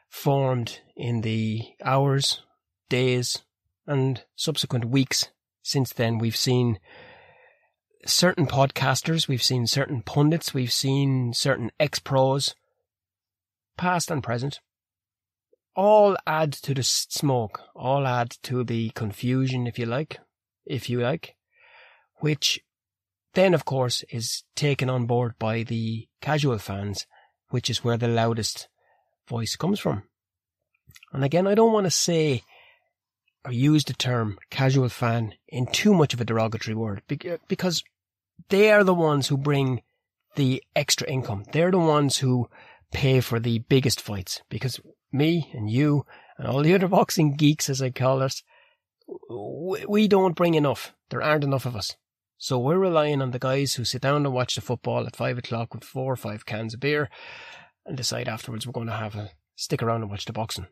formed 0.10 0.82
in 0.98 1.22
the 1.22 1.62
hours, 1.84 2.42
days, 2.89 3.44
and 3.88 4.24
subsequent 4.36 4.86
weeks 4.86 5.30
since 5.62 5.94
then, 5.94 6.18
we've 6.18 6.36
seen 6.36 6.77
certain 8.06 8.48
podcasters, 8.48 9.30
we've 9.30 9.42
seen 9.42 9.65
certain 9.65 10.01
pundits, 10.01 10.53
we've 10.53 10.74
seen 10.74 11.32
certain 11.34 11.72
ex 11.80 12.00
pros, 12.00 12.53
past 13.77 14.12
and 14.12 14.22
present, 14.22 14.60
all 15.75 16.15
add 16.27 16.53
to 16.53 16.74
the 16.74 16.84
smoke, 16.84 17.62
all 17.75 18.06
add 18.06 18.32
to 18.44 18.63
the 18.63 18.89
confusion, 18.92 19.68
if 19.68 19.80
you 19.80 19.86
like, 19.86 20.20
if 20.65 20.89
you 20.89 21.01
like, 21.01 21.36
which 22.20 22.62
then, 23.34 23.53
of 23.53 23.65
course, 23.65 24.03
is 24.10 24.44
taken 24.56 24.89
on 24.89 25.06
board 25.06 25.34
by 25.39 25.63
the 25.63 26.08
casual 26.22 26.60
fans, 26.60 27.08
which 27.50 27.70
is 27.70 27.84
where 27.84 27.98
the 27.98 28.08
loudest 28.08 28.68
voice 29.27 29.56
comes 29.56 29.80
from. 29.80 30.03
And 31.12 31.24
again, 31.24 31.48
I 31.48 31.56
don't 31.56 31.74
want 31.74 31.86
to 31.86 31.92
say 31.92 32.44
or 33.46 33.51
use 33.51 33.84
the 33.84 33.94
term 33.94 34.38
casual 34.50 34.89
fan 34.89 35.34
in 35.48 35.68
too 35.68 35.94
much 35.94 36.13
of 36.13 36.22
a 36.22 36.25
derogatory 36.25 36.75
word 36.75 37.01
because 37.48 37.84
they 38.50 38.72
are 38.72 38.84
the 38.84 38.94
ones 38.94 39.27
who 39.27 39.38
bring 39.38 39.82
the 40.36 40.63
extra 40.75 41.08
income. 41.10 41.44
They're 41.51 41.72
the 41.72 41.77
ones 41.77 42.18
who 42.18 42.50
pay 42.92 43.20
for 43.20 43.39
the 43.39 43.60
biggest 43.60 44.00
fights 44.00 44.42
because 44.50 44.80
me 45.13 45.50
and 45.53 45.70
you 45.70 46.05
and 46.38 46.48
all 46.48 46.62
the 46.62 46.74
other 46.74 46.88
boxing 46.88 47.36
geeks, 47.36 47.70
as 47.70 47.82
I 47.82 47.91
call 47.91 48.22
us, 48.22 48.43
we 49.88 50.08
don't 50.08 50.36
bring 50.36 50.55
enough. 50.55 50.93
There 51.10 51.22
aren't 51.22 51.43
enough 51.43 51.65
of 51.65 51.75
us. 51.75 51.96
So 52.38 52.60
we're 52.60 52.77
relying 52.77 53.22
on 53.22 53.32
the 53.32 53.39
guys 53.39 53.75
who 53.75 53.86
sit 53.86 54.01
down 54.01 54.25
and 54.25 54.34
watch 54.34 54.55
the 54.55 54.62
football 54.62 55.05
at 55.05 55.15
five 55.15 55.38
o'clock 55.38 55.74
with 55.74 55.84
four 55.84 56.12
or 56.12 56.17
five 56.17 56.46
cans 56.46 56.74
of 56.74 56.79
beer 56.79 57.10
and 57.86 57.96
decide 57.96 58.27
afterwards 58.27 58.65
we're 58.65 58.74
going 58.74 58.88
to 58.88 58.93
have 58.93 59.15
a 59.15 59.32
stick 59.55 59.82
around 59.82 60.01
and 60.01 60.12
watch 60.12 60.25
the 60.25 60.34
boxing. 60.34 60.67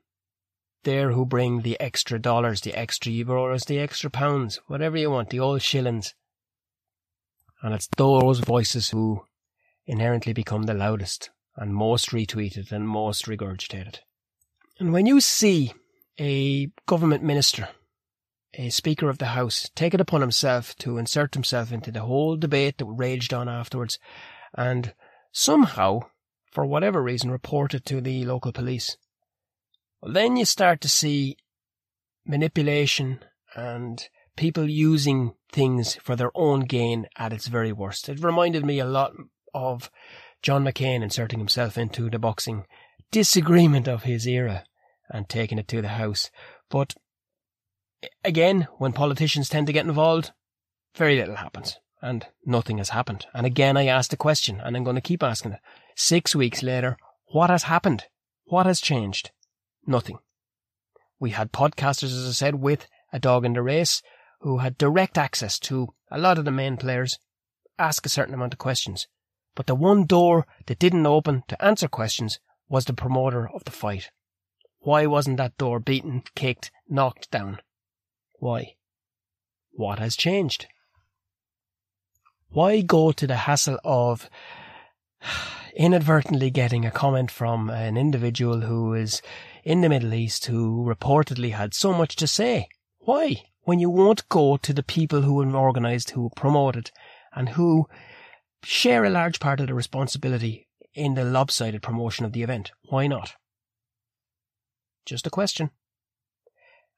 They're 0.83 1.11
who 1.11 1.25
bring 1.25 1.61
the 1.61 1.79
extra 1.79 2.19
dollars, 2.19 2.61
the 2.61 2.73
extra 2.73 3.11
euros, 3.11 3.65
the 3.65 3.79
extra 3.79 4.09
pounds, 4.09 4.59
whatever 4.67 4.97
you 4.97 5.11
want, 5.11 5.29
the 5.29 5.39
old 5.39 5.61
shillings. 5.61 6.15
And 7.61 7.73
it's 7.73 7.87
those 7.95 8.39
voices 8.39 8.89
who 8.89 9.25
inherently 9.85 10.33
become 10.33 10.63
the 10.63 10.73
loudest 10.73 11.29
and 11.55 11.75
most 11.75 12.09
retweeted 12.09 12.71
and 12.71 12.87
most 12.87 13.27
regurgitated. 13.27 13.99
And 14.79 14.93
when 14.93 15.05
you 15.05 15.21
see 15.21 15.73
a 16.19 16.67
government 16.87 17.23
minister, 17.23 17.69
a 18.53 18.69
Speaker 18.69 19.09
of 19.09 19.17
the 19.17 19.27
House, 19.27 19.69
take 19.75 19.93
it 19.93 20.01
upon 20.01 20.21
himself 20.21 20.75
to 20.77 20.97
insert 20.97 21.33
himself 21.33 21.71
into 21.71 21.91
the 21.91 22.01
whole 22.01 22.35
debate 22.35 22.77
that 22.77 22.85
raged 22.85 23.33
on 23.33 23.47
afterwards, 23.47 23.97
and 24.55 24.93
somehow, 25.31 26.01
for 26.51 26.65
whatever 26.65 27.01
reason, 27.01 27.31
report 27.31 27.73
it 27.73 27.85
to 27.85 28.01
the 28.01 28.25
local 28.25 28.51
police, 28.51 28.97
well, 30.01 30.13
then 30.13 30.35
you 30.35 30.45
start 30.45 30.81
to 30.81 30.89
see 30.89 31.37
manipulation 32.25 33.19
and 33.55 34.09
people 34.35 34.69
using 34.69 35.33
things 35.51 35.95
for 35.95 36.15
their 36.15 36.31
own 36.35 36.61
gain 36.61 37.07
at 37.17 37.33
its 37.33 37.47
very 37.47 37.71
worst. 37.71 38.09
It 38.09 38.23
reminded 38.23 38.65
me 38.65 38.79
a 38.79 38.85
lot 38.85 39.13
of 39.53 39.91
John 40.41 40.63
McCain 40.63 41.03
inserting 41.03 41.39
himself 41.39 41.77
into 41.77 42.09
the 42.09 42.19
boxing 42.19 42.65
disagreement 43.11 43.87
of 43.87 44.03
his 44.03 44.27
era 44.27 44.63
and 45.09 45.27
taking 45.27 45.59
it 45.59 45.67
to 45.67 45.81
the 45.81 45.89
House. 45.89 46.31
But 46.69 46.95
again, 48.23 48.67
when 48.77 48.93
politicians 48.93 49.49
tend 49.49 49.67
to 49.67 49.73
get 49.73 49.85
involved, 49.85 50.31
very 50.95 51.17
little 51.17 51.35
happens 51.35 51.77
and 52.01 52.25
nothing 52.45 52.77
has 52.79 52.89
happened. 52.89 53.27
And 53.33 53.45
again, 53.45 53.77
I 53.77 53.85
asked 53.85 54.13
a 54.13 54.17
question 54.17 54.61
and 54.61 54.75
I'm 54.75 54.83
going 54.83 54.95
to 54.95 55.01
keep 55.01 55.21
asking 55.21 55.53
it. 55.53 55.59
Six 55.95 56.35
weeks 56.35 56.63
later, 56.63 56.97
what 57.25 57.49
has 57.49 57.63
happened? 57.63 58.05
What 58.45 58.65
has 58.65 58.81
changed? 58.81 59.31
Nothing. 59.85 60.17
We 61.19 61.31
had 61.31 61.51
podcasters, 61.51 62.17
as 62.17 62.27
I 62.27 62.31
said, 62.31 62.55
with 62.55 62.87
a 63.13 63.19
dog 63.19 63.45
in 63.45 63.53
the 63.53 63.61
race 63.61 64.01
who 64.39 64.59
had 64.59 64.77
direct 64.77 65.17
access 65.17 65.59
to 65.59 65.89
a 66.09 66.17
lot 66.17 66.37
of 66.37 66.45
the 66.45 66.51
main 66.51 66.77
players, 66.77 67.19
ask 67.77 68.05
a 68.05 68.09
certain 68.09 68.33
amount 68.33 68.53
of 68.53 68.59
questions. 68.59 69.07
But 69.55 69.67
the 69.67 69.75
one 69.75 70.05
door 70.05 70.47
that 70.65 70.79
didn't 70.79 71.05
open 71.05 71.43
to 71.47 71.63
answer 71.63 71.87
questions 71.87 72.39
was 72.71 72.85
the 72.85 72.93
promoter 72.93 73.49
of 73.49 73.65
the 73.65 73.71
fight. 73.71 74.11
Why 74.79 75.05
wasn't 75.05 75.35
that 75.37 75.57
door 75.57 75.81
beaten, 75.81 76.23
kicked, 76.35 76.71
knocked 76.87 77.29
down? 77.29 77.59
Why? 78.39 78.75
What 79.73 79.99
has 79.99 80.15
changed? 80.15 80.67
Why 82.47 82.79
go 82.79 83.11
to 83.11 83.27
the 83.27 83.35
hassle 83.35 83.77
of 83.83 84.29
inadvertently 85.75 86.49
getting 86.49 86.85
a 86.85 86.91
comment 86.91 87.29
from 87.29 87.69
an 87.69 87.97
individual 87.97 88.61
who 88.61 88.93
is 88.93 89.21
in 89.65 89.81
the 89.81 89.89
Middle 89.89 90.13
East 90.13 90.45
who 90.45 90.85
reportedly 90.85 91.51
had 91.51 91.73
so 91.73 91.93
much 91.93 92.15
to 92.15 92.25
say? 92.25 92.69
Why? 92.99 93.43
When 93.63 93.79
you 93.79 93.89
won't 93.89 94.29
go 94.29 94.55
to 94.55 94.73
the 94.73 94.81
people 94.81 95.23
who 95.23 95.43
organised, 95.53 96.11
who 96.11 96.31
promoted, 96.37 96.91
and 97.33 97.49
who 97.49 97.87
share 98.63 99.03
a 99.03 99.09
large 99.09 99.41
part 99.41 99.59
of 99.59 99.67
the 99.67 99.73
responsibility 99.73 100.67
in 100.93 101.13
the 101.13 101.23
lopsided 101.23 101.81
promotion 101.81 102.25
of 102.25 102.33
the 102.33 102.43
event. 102.43 102.71
Why 102.83 103.07
not? 103.07 103.35
Just 105.05 105.27
a 105.27 105.31
question. 105.31 105.71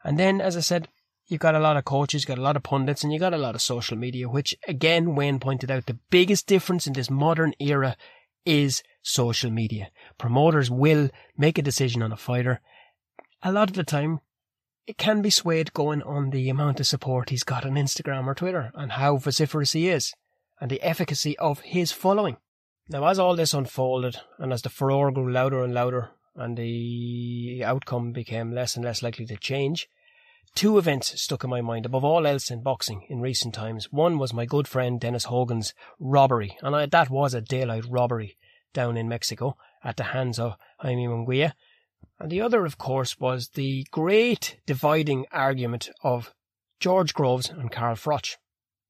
And 0.03 0.19
then, 0.19 0.41
as 0.41 0.57
I 0.57 0.62
said, 0.62 0.89
you've 1.27 1.39
got 1.39 1.55
a 1.55 1.59
lot 1.59 1.77
of 1.77 1.85
coaches, 1.85 2.23
you've 2.23 2.27
got 2.27 2.38
a 2.38 2.41
lot 2.41 2.57
of 2.57 2.63
pundits, 2.63 3.03
and 3.03 3.13
you've 3.13 3.21
got 3.21 3.33
a 3.33 3.38
lot 3.38 3.55
of 3.55 3.62
social 3.62 3.97
media, 3.97 4.27
which 4.27 4.55
again, 4.67 5.15
Wayne 5.15 5.39
pointed 5.39 5.71
out, 5.71 5.85
the 5.85 6.00
biggest 6.09 6.47
difference 6.47 6.88
in 6.88 6.93
this 6.93 7.09
modern 7.09 7.53
era 7.59 7.95
is 8.45 8.83
social 9.01 9.50
media. 9.50 9.89
Promoters 10.17 10.69
will 10.69 11.09
make 11.38 11.57
a 11.57 11.62
decision 11.62 12.01
on 12.01 12.12
a 12.12 12.17
fighter. 12.17 12.59
A 13.41 13.51
lot 13.51 13.69
of 13.69 13.75
the 13.75 13.83
time, 13.83 14.19
it 14.85 14.97
can 14.97 15.21
be 15.21 15.29
swayed 15.29 15.73
going 15.73 16.01
on 16.01 16.31
the 16.31 16.50
amount 16.50 16.81
of 16.81 16.88
support 16.88 17.29
he's 17.29 17.43
got 17.43 17.65
on 17.65 17.73
Instagram 17.73 18.25
or 18.25 18.35
Twitter 18.35 18.71
and 18.75 18.93
how 18.93 19.15
vociferous 19.15 19.71
he 19.71 19.88
is 19.88 20.13
and 20.59 20.69
the 20.69 20.81
efficacy 20.81 21.38
of 21.38 21.62
his 21.62 21.91
following. 21.91 22.38
Now, 22.90 23.06
as 23.06 23.20
all 23.20 23.36
this 23.36 23.54
unfolded 23.54 24.18
and 24.38 24.52
as 24.52 24.62
the 24.62 24.70
furore 24.70 25.12
grew 25.12 25.32
louder 25.32 25.63
and 25.63 25.74
louder 25.74 26.12
and 26.36 26.58
the 26.58 27.63
outcome 27.66 28.12
became 28.12 28.52
less 28.52 28.75
and 28.75 28.84
less 28.84 29.02
likely 29.02 29.25
to 29.28 29.38
change, 29.38 29.88
Two 30.56 30.78
events 30.78 31.20
stuck 31.20 31.44
in 31.44 31.50
my 31.50 31.62
mind 31.62 31.86
above 31.86 32.04
all 32.04 32.28
else 32.28 32.52
in 32.52 32.62
boxing 32.62 33.08
in 33.10 33.22
recent 33.22 33.56
times. 33.56 33.92
One 33.92 34.20
was 34.20 34.36
my 34.36 34.46
good 34.46 34.68
friend 34.68 35.00
Dennis 35.00 35.25
Hogan's 35.25 35.74
robbery, 36.00 36.58
and 36.62 36.75
I, 36.75 36.86
that 36.86 37.10
was 37.10 37.34
a 37.34 37.42
daylight 37.42 37.86
robbery 37.90 38.38
down 38.72 38.96
in 38.96 39.10
Mexico 39.10 39.58
at 39.84 39.98
the 39.98 40.04
hands 40.04 40.38
of 40.38 40.56
Jaime 40.78 41.08
Munguia. 41.08 41.54
And 42.20 42.32
the 42.32 42.42
other, 42.42 42.66
of 42.66 42.78
course, 42.78 43.20
was 43.20 43.50
the 43.50 43.88
great 43.90 44.60
dividing 44.68 45.25
argument 45.32 45.90
of 46.04 46.36
George 46.80 47.16
Groves 47.16 47.50
and 47.50 47.72
Carl 47.72 47.96
Froch. 47.96 48.38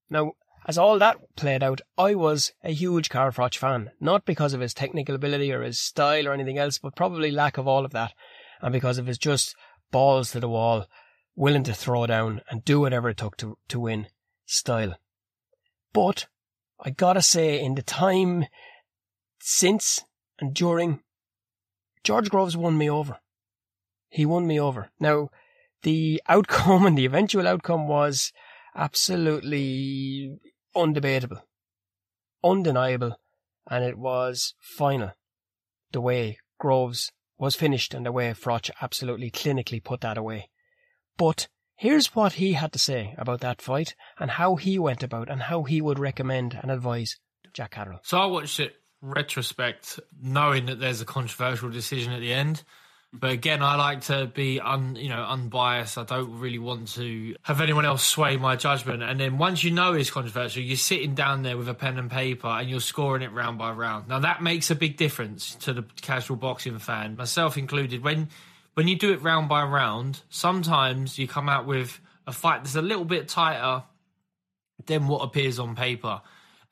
Now, 0.09 0.33
as 0.65 0.77
all 0.77 0.97
that 0.99 1.17
played 1.35 1.63
out, 1.63 1.81
I 1.97 2.15
was 2.15 2.53
a 2.63 2.71
huge 2.71 3.09
Carl 3.09 3.31
Froch 3.31 3.57
fan, 3.57 3.91
not 3.99 4.25
because 4.25 4.53
of 4.53 4.61
his 4.61 4.73
technical 4.73 5.15
ability 5.15 5.51
or 5.51 5.61
his 5.61 5.79
style 5.79 6.27
or 6.27 6.33
anything 6.33 6.57
else, 6.57 6.77
but 6.77 6.95
probably 6.95 7.31
lack 7.31 7.57
of 7.57 7.67
all 7.67 7.85
of 7.85 7.91
that, 7.91 8.13
and 8.61 8.71
because 8.71 8.97
of 8.97 9.07
his 9.07 9.17
just 9.17 9.55
balls 9.91 10.31
to 10.31 10.39
the 10.39 10.49
wall 10.49 10.87
willing 11.35 11.63
to 11.63 11.73
throw 11.73 12.05
down 12.05 12.41
and 12.49 12.63
do 12.63 12.79
whatever 12.79 13.09
it 13.09 13.17
took 13.17 13.37
to, 13.37 13.57
to 13.67 13.79
win 13.79 14.07
style. 14.45 14.95
But 15.91 16.27
I 16.79 16.89
gotta 16.91 17.21
say, 17.21 17.59
in 17.59 17.75
the 17.75 17.81
time 17.81 18.45
since 19.39 20.03
and 20.39 20.53
during, 20.53 21.01
George 22.03 22.29
Groves 22.29 22.57
won 22.57 22.77
me 22.77 22.89
over. 22.89 23.19
He 24.09 24.25
won 24.25 24.45
me 24.45 24.59
over. 24.59 24.91
Now, 24.99 25.29
the 25.83 26.21
outcome 26.27 26.85
and 26.87 26.97
the 26.97 27.05
eventual 27.05 27.47
outcome 27.47 27.87
was 27.87 28.31
absolutely 28.75 30.39
undebatable, 30.75 31.41
undeniable, 32.43 33.17
and 33.69 33.83
it 33.83 33.97
was 33.97 34.53
final. 34.59 35.11
The 35.91 36.01
way 36.01 36.37
Groves 36.59 37.11
was 37.37 37.55
finished 37.55 37.93
and 37.93 38.05
the 38.05 38.11
way 38.11 38.31
Froch 38.31 38.69
absolutely 38.81 39.29
clinically 39.29 39.83
put 39.83 40.01
that 40.01 40.17
away. 40.17 40.49
But 41.17 41.47
here's 41.75 42.15
what 42.15 42.33
he 42.33 42.53
had 42.53 42.71
to 42.73 42.79
say 42.79 43.15
about 43.17 43.41
that 43.41 43.61
fight 43.61 43.95
and 44.19 44.31
how 44.31 44.55
he 44.55 44.79
went 44.79 45.03
about 45.03 45.29
and 45.29 45.43
how 45.43 45.63
he 45.63 45.81
would 45.81 45.99
recommend 45.99 46.57
and 46.61 46.71
advise 46.71 47.17
Jack 47.53 47.71
Catterall. 47.71 47.99
So 48.03 48.17
I 48.17 48.25
watched 48.25 48.59
it 48.59 48.75
retrospect, 49.01 49.99
knowing 50.21 50.65
that 50.67 50.79
there's 50.79 51.01
a 51.01 51.05
controversial 51.05 51.69
decision 51.69 52.13
at 52.13 52.21
the 52.21 52.33
end. 52.33 52.63
But 53.15 53.31
again, 53.31 53.61
I 53.61 53.75
like 53.75 54.01
to 54.05 54.25
be 54.25 54.59
un, 54.59 54.95
you 54.95 55.09
know, 55.09 55.23
unbiased. 55.23 55.99
I 55.99 56.03
don't 56.03 56.39
really 56.39 56.57
want 56.57 56.87
to 56.95 57.35
have 57.43 57.61
anyone 57.61 57.85
else 57.85 58.03
sway 58.03 58.37
my 58.37 58.55
judgment. 58.55 59.03
And 59.03 59.19
then 59.19 59.37
once 59.37 59.63
you 59.63 59.69
know 59.69 59.93
it's 59.93 60.09
controversial, 60.09 60.63
you're 60.63 60.77
sitting 60.77 61.13
down 61.13 61.43
there 61.43 61.55
with 61.55 61.69
a 61.69 61.75
pen 61.75 61.99
and 61.99 62.09
paper 62.09 62.47
and 62.47 62.67
you're 62.67 62.79
scoring 62.79 63.21
it 63.21 63.31
round 63.31 63.59
by 63.59 63.71
round. 63.71 64.07
Now 64.07 64.17
that 64.19 64.41
makes 64.41 64.71
a 64.71 64.75
big 64.75 64.97
difference 64.97 65.53
to 65.55 65.73
the 65.73 65.83
casual 66.01 66.37
boxing 66.37 66.79
fan, 66.79 67.15
myself 67.15 67.55
included. 67.55 68.03
When 68.03 68.29
when 68.73 68.87
you 68.87 68.97
do 68.97 69.13
it 69.13 69.21
round 69.21 69.47
by 69.47 69.63
round, 69.63 70.21
sometimes 70.29 71.19
you 71.19 71.27
come 71.27 71.47
out 71.47 71.67
with 71.67 71.99
a 72.25 72.31
fight 72.31 72.63
that's 72.63 72.75
a 72.75 72.81
little 72.81 73.05
bit 73.05 73.27
tighter 73.27 73.83
than 74.87 75.07
what 75.07 75.19
appears 75.19 75.59
on 75.59 75.75
paper. 75.75 76.21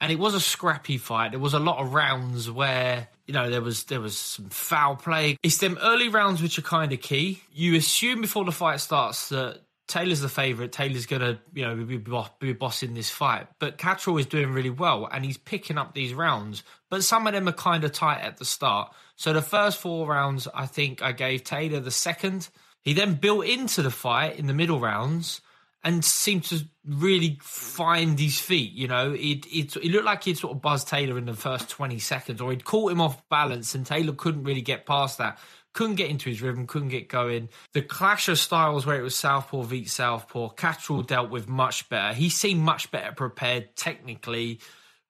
And 0.02 0.12
it 0.12 0.20
was 0.20 0.34
a 0.34 0.40
scrappy 0.40 0.98
fight. 0.98 1.32
There 1.32 1.40
was 1.40 1.54
a 1.54 1.60
lot 1.60 1.78
of 1.78 1.94
rounds 1.94 2.50
where 2.50 3.08
you 3.28 3.34
know 3.34 3.50
there 3.50 3.62
was 3.62 3.86
there 3.86 4.02
was 4.02 4.18
some 4.18 4.50
foul 4.50 4.96
play. 4.96 5.38
It's 5.44 5.60
them 5.60 5.78
early 5.82 6.10
rounds 6.10 6.42
which 6.42 6.58
are 6.58 6.64
kind 6.64 6.92
of 6.92 7.00
key. 7.00 7.42
You 7.54 7.76
assume 7.76 8.22
before 8.22 8.44
the 8.44 8.52
fight 8.52 8.80
starts 8.80 9.30
that 9.30 9.62
Taylor's 9.92 10.22
the 10.22 10.30
favourite. 10.30 10.72
Taylor's 10.72 11.06
gonna, 11.06 11.40
you 11.54 11.66
know, 11.66 11.76
be, 11.76 11.98
be 12.40 12.54
bossing 12.54 12.94
this 12.94 13.10
fight. 13.10 13.48
But 13.60 13.78
Catterall 13.78 14.18
is 14.18 14.26
doing 14.26 14.54
really 14.54 14.70
well, 14.70 15.08
and 15.12 15.26
he's 15.26 15.38
picking 15.38 15.78
up 15.78 15.94
these 15.94 16.14
rounds. 16.14 16.64
But 16.90 17.04
some 17.04 17.28
of 17.28 17.34
them 17.34 17.48
are 17.50 17.54
kind 17.54 17.84
of 17.84 17.92
tight 17.92 18.22
at 18.22 18.38
the 18.38 18.46
start. 18.46 18.94
So 19.18 19.34
the 19.34 19.42
first 19.42 19.80
four 19.80 20.08
rounds, 20.08 20.48
I 20.54 20.66
think 20.66 21.02
I 21.02 21.12
gave 21.12 21.44
Taylor 21.44 21.82
the 21.82 21.92
second. 21.92 22.48
He 22.84 22.94
then 22.94 23.16
built 23.16 23.46
into 23.46 23.82
the 23.82 23.92
fight 23.92 24.40
in 24.40 24.48
the 24.48 24.54
middle 24.54 24.80
rounds 24.80 25.42
and 25.84 26.06
seemed 26.06 26.44
to 26.46 26.60
really 26.86 27.40
find 27.42 28.20
his 28.20 28.40
feet. 28.40 28.74
You 28.74 28.88
know, 28.88 29.14
it, 29.14 29.46
it, 29.48 29.76
it 29.76 29.92
looked 29.92 30.06
like 30.06 30.24
he'd 30.24 30.38
sort 30.38 30.56
of 30.56 30.62
buzzed 30.62 30.88
Taylor 30.88 31.18
in 31.18 31.26
the 31.26 31.34
first 31.34 31.70
20 31.70 32.00
seconds, 32.00 32.42
or 32.42 32.52
he'd 32.52 32.66
caught 32.66 32.92
him 32.92 33.02
off 33.02 33.28
balance, 33.30 33.74
and 33.76 33.86
Taylor 33.86 34.14
couldn't 34.14 34.44
really 34.44 34.62
get 34.62 34.86
past 34.86 35.18
that. 35.18 35.40
Couldn't 35.74 35.96
get 35.96 36.10
into 36.10 36.30
his 36.30 36.42
rhythm, 36.42 36.68
couldn't 36.68 36.90
get 36.90 37.08
going. 37.08 37.48
The 37.74 37.82
clash 37.82 38.28
of 38.28 38.38
styles 38.38 38.86
where 38.86 39.00
it 39.00 39.04
was 39.04 39.16
Southpaw 39.16 39.62
v 39.64 39.86
Southpaw, 39.86 40.50
Catterall 40.50 41.02
dealt 41.02 41.30
with 41.30 41.48
much 41.48 41.88
better. 41.88 42.14
He 42.14 42.30
seemed 42.30 42.62
much 42.62 42.92
better 42.92 43.14
prepared 43.14 43.76
technically 43.78 44.60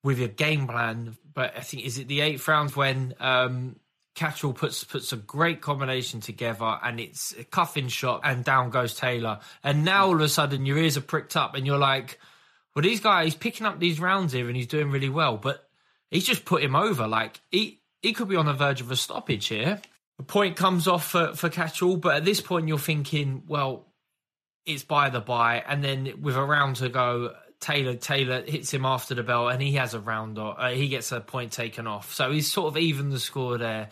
with 0.03 0.21
a 0.21 0.27
game 0.27 0.67
plan. 0.67 1.17
But 1.33 1.57
I 1.57 1.61
think, 1.61 1.83
is 1.83 1.97
it 1.97 2.07
the 2.07 2.21
eighth 2.21 2.47
round 2.47 2.75
when 2.75 3.15
um, 3.19 3.77
Catterall 4.21 4.53
puts 4.53 4.83
puts 4.83 5.11
a 5.13 5.17
great 5.17 5.61
combination 5.61 6.19
together, 6.19 6.77
and 6.83 6.99
it's 6.99 7.33
a 7.39 7.43
cuffing 7.43 7.87
shot, 7.87 8.21
and 8.23 8.45
down 8.45 8.69
goes 8.69 8.93
Taylor. 8.93 9.39
And 9.63 9.83
now 9.83 10.05
all 10.05 10.13
of 10.13 10.21
a 10.21 10.29
sudden, 10.29 10.63
your 10.63 10.77
ears 10.77 10.95
are 10.95 11.01
pricked 11.01 11.35
up, 11.35 11.55
and 11.55 11.65
you're 11.65 11.79
like, 11.79 12.19
"Well, 12.75 12.83
these 12.83 12.99
guys, 12.99 13.25
he's 13.25 13.35
picking 13.35 13.65
up 13.65 13.79
these 13.79 13.99
rounds 13.99 14.31
here, 14.31 14.45
and 14.47 14.55
he's 14.55 14.67
doing 14.67 14.91
really 14.91 15.09
well." 15.09 15.37
But 15.37 15.67
he's 16.11 16.23
just 16.23 16.45
put 16.45 16.61
him 16.61 16.75
over. 16.75 17.07
Like 17.07 17.41
he 17.49 17.81
he 18.03 18.13
could 18.13 18.27
be 18.27 18.35
on 18.35 18.45
the 18.45 18.53
verge 18.53 18.79
of 18.79 18.91
a 18.91 18.95
stoppage 18.95 19.47
here. 19.47 19.81
The 20.17 20.23
point 20.23 20.55
comes 20.55 20.87
off 20.87 21.07
for 21.07 21.33
for 21.33 21.49
Catterall, 21.49 21.97
but 21.97 22.17
at 22.17 22.23
this 22.23 22.41
point, 22.41 22.67
you're 22.67 22.77
thinking, 22.77 23.41
"Well, 23.47 23.87
it's 24.67 24.83
by 24.83 25.09
the 25.09 25.19
by," 25.19 25.63
and 25.67 25.83
then 25.83 26.21
with 26.21 26.35
a 26.35 26.43
round 26.43 26.75
to 26.75 26.89
go. 26.89 27.33
Taylor 27.59 27.95
Taylor 27.95 28.41
hits 28.41 28.71
him 28.71 28.85
after 28.85 29.15
the 29.15 29.23
bell, 29.23 29.49
and 29.49 29.63
he 29.63 29.73
has 29.73 29.95
a 29.95 29.99
round 29.99 30.37
or 30.37 30.59
uh, 30.59 30.71
he 30.71 30.89
gets 30.89 31.11
a 31.11 31.21
point 31.21 31.51
taken 31.51 31.87
off. 31.87 32.13
So 32.13 32.31
he's 32.31 32.51
sort 32.51 32.67
of 32.67 32.77
even 32.77 33.09
the 33.09 33.19
score 33.19 33.57
there. 33.57 33.89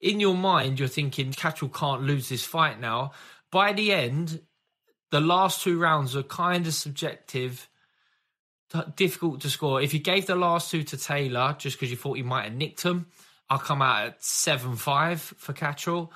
In 0.00 0.18
your 0.20 0.34
mind, 0.34 0.78
you're 0.78 0.88
thinking 0.88 1.32
Catterall 1.32 1.70
can't 1.70 2.02
lose 2.02 2.28
this 2.28 2.44
fight 2.44 2.80
now. 2.80 3.12
By 3.50 3.72
the 3.72 3.92
end, 3.92 4.40
the 5.10 5.20
last 5.20 5.62
two 5.62 5.78
rounds 5.78 6.16
are 6.16 6.22
kind 6.22 6.66
of 6.66 6.72
subjective, 6.72 7.68
difficult 8.96 9.40
to 9.42 9.50
score. 9.50 9.82
If 9.82 9.92
you 9.92 10.00
gave 10.00 10.26
the 10.26 10.36
last 10.36 10.70
two 10.70 10.84
to 10.84 10.96
Taylor 10.96 11.56
just 11.58 11.76
because 11.76 11.90
you 11.90 11.96
thought 11.96 12.16
he 12.16 12.22
might 12.22 12.44
have 12.44 12.54
nicked 12.54 12.82
him, 12.82 13.06
I'll 13.50 13.58
come 13.58 13.82
out 13.82 14.06
at 14.06 14.24
seven 14.24 14.76
five 14.76 15.20
for 15.20 15.52
Catterall. 15.52 16.12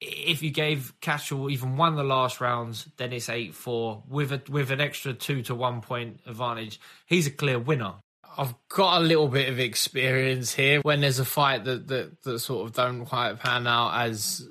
if 0.00 0.42
you 0.42 0.50
gave 0.50 0.94
Catterall 1.00 1.50
even 1.50 1.76
one 1.76 1.92
of 1.92 1.96
the 1.96 2.04
last 2.04 2.40
rounds, 2.40 2.88
then 2.96 3.12
it's 3.12 3.28
eight 3.28 3.54
four 3.54 4.02
with 4.08 4.32
a 4.32 4.42
with 4.48 4.70
an 4.70 4.80
extra 4.80 5.12
two 5.12 5.42
to 5.42 5.54
one 5.54 5.80
point 5.80 6.20
advantage. 6.26 6.80
He's 7.06 7.26
a 7.26 7.32
clear 7.32 7.58
winner. 7.58 7.94
I've 8.38 8.54
got 8.68 9.00
a 9.00 9.04
little 9.04 9.26
bit 9.26 9.48
of 9.48 9.58
experience 9.58 10.54
here 10.54 10.80
when 10.82 11.00
there's 11.00 11.18
a 11.18 11.24
fight 11.24 11.64
that 11.64 11.88
that, 11.88 12.22
that 12.22 12.38
sort 12.38 12.66
of 12.66 12.74
don't 12.74 13.04
quite 13.04 13.40
pan 13.40 13.66
out 13.66 14.00
as 14.00 14.46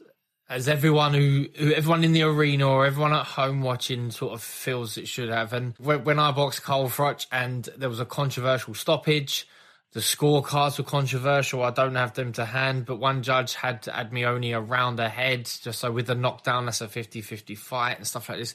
as 0.49 0.67
everyone 0.67 1.13
who, 1.13 1.47
who 1.57 1.73
everyone 1.73 2.03
in 2.03 2.11
the 2.11 2.23
arena 2.23 2.67
or 2.67 2.85
everyone 2.85 3.13
at 3.13 3.25
home 3.25 3.61
watching 3.61 4.11
sort 4.11 4.33
of 4.33 4.41
feels 4.41 4.97
it 4.97 5.07
should 5.07 5.29
have. 5.29 5.53
And 5.53 5.73
when, 5.77 6.03
when 6.03 6.19
I 6.19 6.31
boxed 6.31 6.63
Carl 6.63 6.87
Froch 6.89 7.25
and 7.31 7.67
there 7.77 7.89
was 7.89 7.99
a 7.99 8.05
controversial 8.05 8.73
stoppage, 8.73 9.47
the 9.93 9.99
scorecards 9.99 10.77
were 10.77 10.83
controversial. 10.83 11.63
I 11.63 11.71
don't 11.71 11.95
have 11.95 12.13
them 12.13 12.31
to 12.33 12.45
hand, 12.45 12.85
but 12.85 12.97
one 12.97 13.23
judge 13.23 13.55
had 13.55 13.85
had 13.85 14.13
me 14.13 14.25
only 14.25 14.53
around 14.53 14.97
the 14.97 15.09
head, 15.09 15.45
just 15.45 15.79
so 15.79 15.91
with 15.91 16.07
the 16.07 16.15
knockdown, 16.15 16.65
that's 16.65 16.81
a 16.81 16.87
50-50 16.87 17.57
fight 17.57 17.97
and 17.97 18.07
stuff 18.07 18.29
like 18.29 18.37
this. 18.37 18.53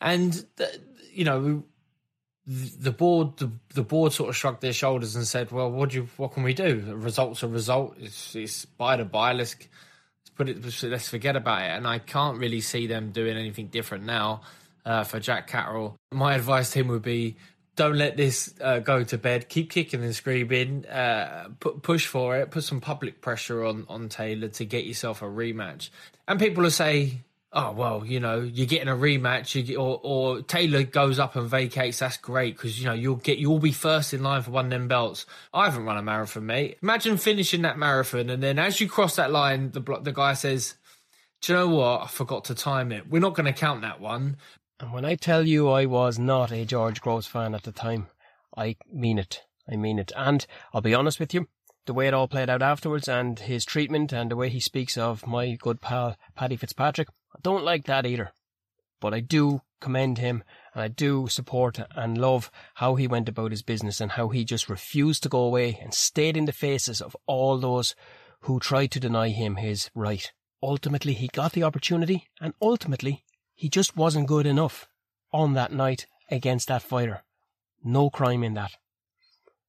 And 0.00 0.44
you 1.12 1.24
know, 1.24 1.64
the 2.46 2.90
board 2.90 3.36
the, 3.36 3.50
the 3.74 3.82
board 3.82 4.12
sort 4.12 4.28
of 4.28 4.36
shrugged 4.36 4.62
their 4.62 4.72
shoulders 4.72 5.14
and 5.14 5.26
said, 5.26 5.52
"Well, 5.52 5.70
what 5.70 5.90
do 5.90 5.96
you 5.98 6.08
what 6.16 6.32
can 6.32 6.42
we 6.42 6.54
do? 6.54 6.84
A 6.88 6.96
result's 6.96 7.42
a 7.42 7.48
result. 7.48 7.96
It's 7.98 8.34
it's 8.34 8.64
buy 8.64 8.96
to 8.96 9.04
buy. 9.04 9.32
Let's 9.32 9.56
put 10.34 10.48
it. 10.48 10.82
Let's 10.82 11.08
forget 11.08 11.36
about 11.36 11.62
it." 11.62 11.76
And 11.76 11.86
I 11.86 11.98
can't 11.98 12.38
really 12.38 12.60
see 12.60 12.86
them 12.86 13.12
doing 13.12 13.36
anything 13.36 13.68
different 13.68 14.04
now 14.04 14.42
uh, 14.84 15.04
for 15.04 15.20
Jack 15.20 15.46
Catterall. 15.46 15.96
My 16.10 16.34
advice 16.34 16.70
to 16.70 16.80
him 16.80 16.88
would 16.88 17.02
be 17.02 17.36
don't 17.76 17.96
let 17.96 18.16
this 18.16 18.52
uh, 18.60 18.80
go 18.80 19.04
to 19.04 19.18
bed. 19.18 19.48
Keep 19.48 19.70
kicking 19.70 20.02
and 20.02 20.14
screaming. 20.14 20.84
Uh, 20.86 21.48
put, 21.60 21.82
push 21.82 22.06
for 22.06 22.36
it. 22.36 22.50
Put 22.50 22.64
some 22.64 22.80
public 22.80 23.20
pressure 23.20 23.64
on 23.64 23.86
on 23.88 24.08
Taylor 24.08 24.48
to 24.48 24.64
get 24.64 24.84
yourself 24.84 25.22
a 25.22 25.26
rematch. 25.26 25.90
And 26.26 26.40
people 26.40 26.64
will 26.64 26.70
say, 26.70 27.20
"Oh 27.52 27.72
well, 27.72 28.04
you 28.04 28.20
know, 28.20 28.40
you're 28.40 28.66
getting 28.66 28.88
a 28.88 28.96
rematch." 28.96 29.64
Get, 29.64 29.76
or, 29.76 30.00
or 30.02 30.42
Taylor 30.42 30.82
goes 30.82 31.18
up 31.18 31.36
and 31.36 31.48
vacates. 31.48 31.98
That's 31.98 32.16
great 32.16 32.56
because 32.56 32.78
you 32.78 32.86
know 32.86 32.92
you'll 32.92 33.16
get 33.16 33.38
you'll 33.38 33.58
be 33.58 33.72
first 33.72 34.14
in 34.14 34.22
line 34.22 34.42
for 34.42 34.50
one 34.50 34.66
of 34.66 34.70
them 34.70 34.88
belts. 34.88 35.26
I 35.52 35.66
haven't 35.66 35.84
run 35.84 35.98
a 35.98 36.02
marathon, 36.02 36.46
mate. 36.46 36.78
Imagine 36.82 37.16
finishing 37.16 37.62
that 37.62 37.78
marathon 37.78 38.30
and 38.30 38.42
then 38.42 38.58
as 38.58 38.80
you 38.80 38.88
cross 38.88 39.16
that 39.16 39.30
line, 39.32 39.70
the 39.70 39.80
the 40.02 40.12
guy 40.12 40.34
says. 40.34 40.74
Do 41.40 41.52
you 41.52 41.58
know 41.58 41.68
what? 41.70 42.02
I 42.02 42.06
forgot 42.06 42.44
to 42.44 42.54
time 42.54 42.92
it. 42.92 43.10
We're 43.10 43.18
not 43.18 43.34
going 43.34 43.52
to 43.52 43.60
count 43.60 43.80
that 43.80 44.00
one. 44.00 44.36
And 44.78 44.92
when 44.92 45.04
I 45.04 45.16
tell 45.16 45.44
you 45.44 45.68
I 45.68 45.86
was 45.86 46.16
not 46.16 46.52
a 46.52 46.64
George 46.64 47.00
Groves 47.00 47.26
fan 47.26 47.54
at 47.54 47.64
the 47.64 47.72
time, 47.72 48.06
I 48.56 48.76
mean 48.92 49.18
it. 49.18 49.42
I 49.70 49.76
mean 49.76 49.98
it. 49.98 50.12
And 50.16 50.46
I'll 50.72 50.80
be 50.80 50.94
honest 50.94 51.18
with 51.18 51.34
you, 51.34 51.48
the 51.86 51.94
way 51.94 52.06
it 52.06 52.14
all 52.14 52.28
played 52.28 52.50
out 52.50 52.62
afterwards 52.62 53.08
and 53.08 53.38
his 53.38 53.64
treatment 53.64 54.12
and 54.12 54.30
the 54.30 54.36
way 54.36 54.48
he 54.48 54.60
speaks 54.60 54.96
of 54.96 55.26
my 55.26 55.56
good 55.60 55.80
pal 55.80 56.16
Paddy 56.34 56.56
Fitzpatrick, 56.56 57.08
I 57.34 57.38
don't 57.42 57.64
like 57.64 57.84
that 57.86 58.06
either. 58.06 58.32
But 59.00 59.14
I 59.14 59.20
do 59.20 59.62
commend 59.80 60.18
him 60.18 60.44
and 60.74 60.82
I 60.82 60.88
do 60.88 61.26
support 61.28 61.80
and 61.96 62.16
love 62.16 62.50
how 62.74 62.94
he 62.94 63.06
went 63.06 63.28
about 63.28 63.50
his 63.50 63.62
business 63.62 64.00
and 64.00 64.12
how 64.12 64.28
he 64.28 64.44
just 64.44 64.68
refused 64.68 65.22
to 65.24 65.28
go 65.28 65.40
away 65.40 65.78
and 65.82 65.92
stayed 65.92 66.36
in 66.36 66.44
the 66.44 66.52
faces 66.52 67.00
of 67.00 67.16
all 67.26 67.58
those 67.58 67.94
who 68.42 68.60
tried 68.60 68.92
to 68.92 69.00
deny 69.00 69.28
him 69.28 69.56
his 69.56 69.90
right. 69.94 70.32
Ultimately, 70.62 71.14
he 71.14 71.28
got 71.28 71.52
the 71.52 71.64
opportunity 71.64 72.28
and 72.40 72.54
ultimately 72.62 73.24
he 73.54 73.68
just 73.68 73.96
wasn't 73.96 74.28
good 74.28 74.46
enough 74.46 74.86
on 75.32 75.54
that 75.54 75.72
night 75.72 76.06
against 76.30 76.68
that 76.68 76.82
fighter. 76.82 77.24
No 77.84 78.10
crime 78.10 78.44
in 78.44 78.54
that. 78.54 78.72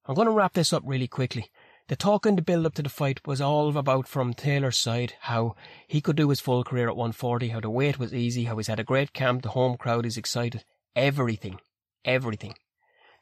I'm 0.05 0.15
going 0.15 0.27
to 0.27 0.33
wrap 0.33 0.53
this 0.53 0.73
up 0.73 0.83
really 0.85 1.07
quickly. 1.07 1.49
The 1.89 1.95
talk 1.97 2.25
in 2.25 2.37
the 2.37 2.41
build 2.41 2.65
up 2.65 2.75
to 2.75 2.81
the 2.81 2.89
fight 2.89 3.27
was 3.27 3.41
all 3.41 3.75
about 3.75 4.07
from 4.07 4.33
Taylor's 4.33 4.79
side 4.79 5.15
how 5.21 5.55
he 5.85 5.99
could 5.99 6.15
do 6.15 6.29
his 6.29 6.39
full 6.39 6.63
career 6.63 6.87
at 6.87 6.95
140, 6.95 7.49
how 7.49 7.59
the 7.59 7.69
weight 7.69 7.99
was 7.99 8.13
easy, 8.13 8.45
how 8.45 8.55
he's 8.57 8.67
had 8.67 8.79
a 8.79 8.85
great 8.85 9.11
camp, 9.11 9.41
the 9.41 9.49
home 9.49 9.75
crowd 9.75 10.05
is 10.05 10.15
excited. 10.15 10.63
Everything. 10.95 11.59
Everything. 12.05 12.53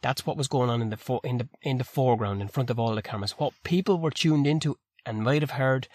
That's 0.02 0.26
what 0.26 0.38
was 0.38 0.48
going 0.48 0.70
on 0.70 0.82
in 0.82 0.90
the 0.90 0.98
fo- 0.98 1.22
in 1.24 1.38
the 1.38 1.50
in 1.62 1.78
the 1.78 1.84
foreground 1.84 2.42
in 2.42 2.48
front 2.48 2.70
of 2.70 2.80
all 2.80 2.96
the 2.96 3.02
cameras. 3.02 3.34
What 3.34 3.54
people 3.64 4.00
were 4.00 4.12
tuned 4.12 4.46
into 4.46 4.78
and 5.06 5.24
might 5.24 5.42
have 5.42 5.52
heard 5.52 5.88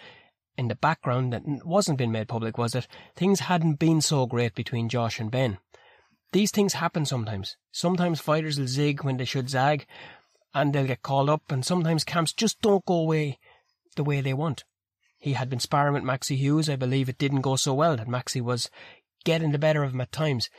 in 0.57 0.67
the 0.67 0.75
background 0.75 1.31
that 1.33 1.43
wasn't 1.65 1.97
being 1.97 2.11
made 2.11 2.27
public 2.27 2.57
was 2.57 2.73
that 2.73 2.87
things 3.15 3.41
hadn't 3.41 3.79
been 3.79 4.01
so 4.01 4.25
great 4.25 4.55
between 4.55 4.89
Josh 4.89 5.19
and 5.19 5.31
Ben. 5.31 5.59
These 6.33 6.51
things 6.51 6.73
happen 6.73 7.05
sometimes. 7.05 7.55
Sometimes 7.71 8.19
fighters 8.19 8.59
will 8.59 8.67
zig 8.67 9.03
when 9.03 9.17
they 9.17 9.25
should 9.25 9.49
zag 9.49 9.85
and 10.57 10.73
they'll 10.73 10.85
get 10.85 11.03
called 11.03 11.29
up, 11.29 11.51
and 11.51 11.63
sometimes 11.63 12.03
camps 12.03 12.33
just 12.33 12.61
don't 12.61 12.85
go 12.85 12.95
away 12.95 13.37
the 13.95 14.03
way 14.03 14.21
they 14.21 14.33
want. 14.33 14.63
He 15.19 15.33
had 15.33 15.49
been 15.49 15.59
sparring 15.59 15.93
with 15.93 16.03
Maxi 16.03 16.35
Hughes. 16.35 16.69
I 16.69 16.75
believe 16.75 17.09
it 17.09 17.17
didn't 17.17 17.41
go 17.41 17.55
so 17.55 17.73
well, 17.73 17.95
that 17.97 18.07
Maxi 18.07 18.41
was 18.41 18.69
getting 19.23 19.51
the 19.51 19.59
better 19.59 19.83
of 19.83 19.93
him 19.93 20.01
at 20.01 20.11
times. 20.11 20.49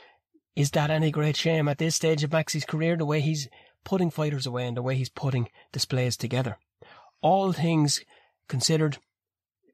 Is 0.55 0.71
that 0.71 0.89
any 0.89 1.11
great 1.11 1.37
shame 1.37 1.67
at 1.67 1.77
this 1.77 1.95
stage 1.95 2.23
of 2.23 2.31
Maxi's 2.31 2.65
career, 2.65 2.95
the 2.95 3.05
way 3.05 3.21
he's 3.21 3.47
putting 3.83 4.09
fighters 4.09 4.45
away 4.45 4.67
and 4.67 4.77
the 4.77 4.81
way 4.81 4.95
he's 4.95 5.09
putting 5.09 5.49
displays 5.71 6.17
together? 6.17 6.57
All 7.21 7.51
things 7.51 8.01
considered, 8.47 8.97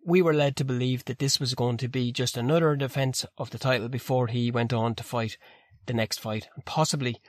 we 0.05 0.21
were 0.21 0.33
led 0.33 0.55
to 0.57 0.63
believe 0.65 1.05
that 1.05 1.19
this 1.19 1.39
was 1.39 1.55
going 1.55 1.77
to 1.77 1.87
be 1.87 2.11
just 2.11 2.37
another 2.37 2.75
defence 2.75 3.25
of 3.37 3.49
the 3.49 3.59
title 3.59 3.89
before 3.89 4.27
he 4.27 4.51
went 4.51 4.73
on 4.73 4.95
to 4.95 5.03
fight 5.03 5.37
the 5.85 5.93
next 5.93 6.19
fight, 6.19 6.47
and 6.55 6.65
possibly 6.65 7.21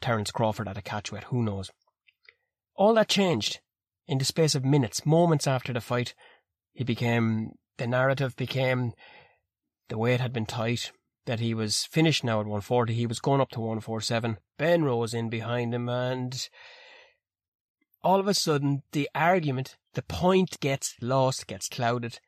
Terence 0.00 0.30
Crawford 0.30 0.68
at 0.68 0.78
a 0.78 0.82
catchweight, 0.82 1.24
who 1.24 1.42
knows. 1.42 1.70
All 2.76 2.94
that 2.94 3.08
changed 3.08 3.60
in 4.06 4.18
the 4.18 4.24
space 4.24 4.54
of 4.54 4.64
minutes, 4.64 5.04
moments 5.04 5.46
after 5.46 5.72
the 5.72 5.80
fight. 5.80 6.14
He 6.72 6.84
became, 6.84 7.52
the 7.78 7.86
narrative 7.86 8.36
became, 8.36 8.92
the 9.88 9.98
weight 9.98 10.20
had 10.20 10.32
been 10.32 10.46
tight, 10.46 10.92
that 11.24 11.40
he 11.40 11.54
was 11.54 11.84
finished 11.84 12.22
now 12.22 12.40
at 12.40 12.46
140, 12.46 12.94
he 12.94 13.06
was 13.06 13.18
going 13.18 13.40
up 13.40 13.50
to 13.50 13.60
147. 13.60 14.38
Ben 14.58 14.84
rose 14.84 15.14
in 15.14 15.28
behind 15.28 15.74
him 15.74 15.88
and 15.88 16.48
all 18.06 18.20
of 18.20 18.28
a 18.28 18.34
sudden 18.34 18.82
the 18.92 19.08
argument, 19.14 19.76
the 19.94 20.02
point 20.02 20.60
gets 20.60 20.94
lost, 21.00 21.48
gets 21.48 21.68
clouded, 21.68 22.20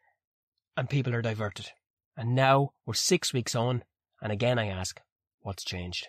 and 0.77 0.91
people 0.91 1.15
are 1.15 1.23
diverted. 1.23 1.69
And 2.17 2.35
now 2.35 2.71
we're 2.85 2.95
six 2.95 3.33
weeks 3.33 3.55
on, 3.55 3.85
and 4.21 4.33
again 4.33 4.59
I 4.59 4.67
ask, 4.67 5.01
what's 5.41 5.65
changed? 5.65 6.09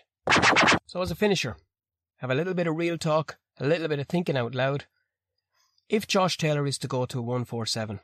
So 0.86 1.00
as 1.02 1.12
a 1.12 1.14
finisher, 1.14 1.56
have 2.16 2.30
a 2.30 2.34
little 2.34 2.54
bit 2.54 2.66
of 2.66 2.76
real 2.76 2.98
talk, 2.98 3.38
a 3.60 3.66
little 3.66 3.88
bit 3.88 3.98
of 3.98 4.08
thinking 4.08 4.36
out 4.36 4.54
loud. 4.54 4.86
If 5.88 6.06
Josh 6.06 6.36
Taylor 6.36 6.66
is 6.66 6.78
to 6.78 6.88
go 6.88 7.04
to 7.06 7.20
147, 7.20 8.00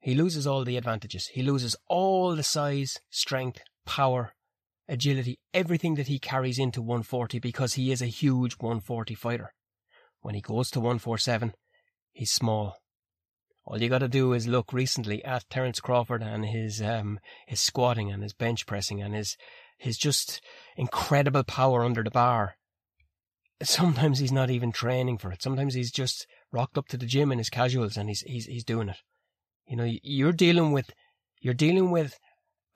he 0.00 0.14
loses 0.14 0.46
all 0.46 0.64
the 0.64 0.76
advantages. 0.76 1.28
He 1.28 1.42
loses 1.42 1.74
all 1.88 2.36
the 2.36 2.42
size, 2.42 2.98
strength, 3.10 3.60
power, 3.84 4.34
agility, 4.88 5.38
everything 5.52 5.96
that 5.96 6.06
he 6.06 6.18
carries 6.18 6.58
into 6.58 6.80
140 6.80 7.38
because 7.40 7.74
he 7.74 7.90
is 7.90 8.00
a 8.00 8.06
huge 8.06 8.54
140 8.54 9.14
fighter. 9.14 9.52
When 10.20 10.34
he 10.34 10.40
goes 10.40 10.70
to 10.70 10.80
147, 10.80 11.54
he's 12.12 12.32
small. 12.32 12.76
All 13.64 13.80
you 13.80 13.88
got 13.88 13.98
to 13.98 14.08
do 14.08 14.32
is 14.32 14.46
look 14.46 14.72
recently 14.72 15.22
at 15.24 15.48
Terence 15.50 15.80
Crawford 15.80 16.22
and 16.22 16.46
his 16.46 16.80
um, 16.80 17.20
his 17.46 17.60
squatting 17.60 18.10
and 18.10 18.22
his 18.22 18.32
bench 18.32 18.66
pressing 18.66 19.02
and 19.02 19.14
his 19.14 19.36
his 19.76 19.98
just 19.98 20.40
incredible 20.76 21.44
power 21.44 21.84
under 21.84 22.02
the 22.02 22.10
bar. 22.10 22.56
Sometimes 23.62 24.18
he's 24.18 24.32
not 24.32 24.50
even 24.50 24.70
training 24.70 25.18
for 25.18 25.32
it. 25.32 25.42
Sometimes 25.42 25.74
he's 25.74 25.90
just 25.90 26.26
rocked 26.52 26.78
up 26.78 26.86
to 26.88 26.96
the 26.96 27.06
gym 27.06 27.32
in 27.32 27.38
his 27.38 27.50
casuals 27.50 27.96
and 27.96 28.08
he's 28.08 28.20
he's 28.20 28.46
he's 28.46 28.64
doing 28.64 28.88
it. 28.88 28.98
You 29.66 29.76
know, 29.76 29.90
you're 30.02 30.32
dealing 30.32 30.72
with 30.72 30.92
you're 31.40 31.54
dealing 31.54 31.90
with 31.90 32.18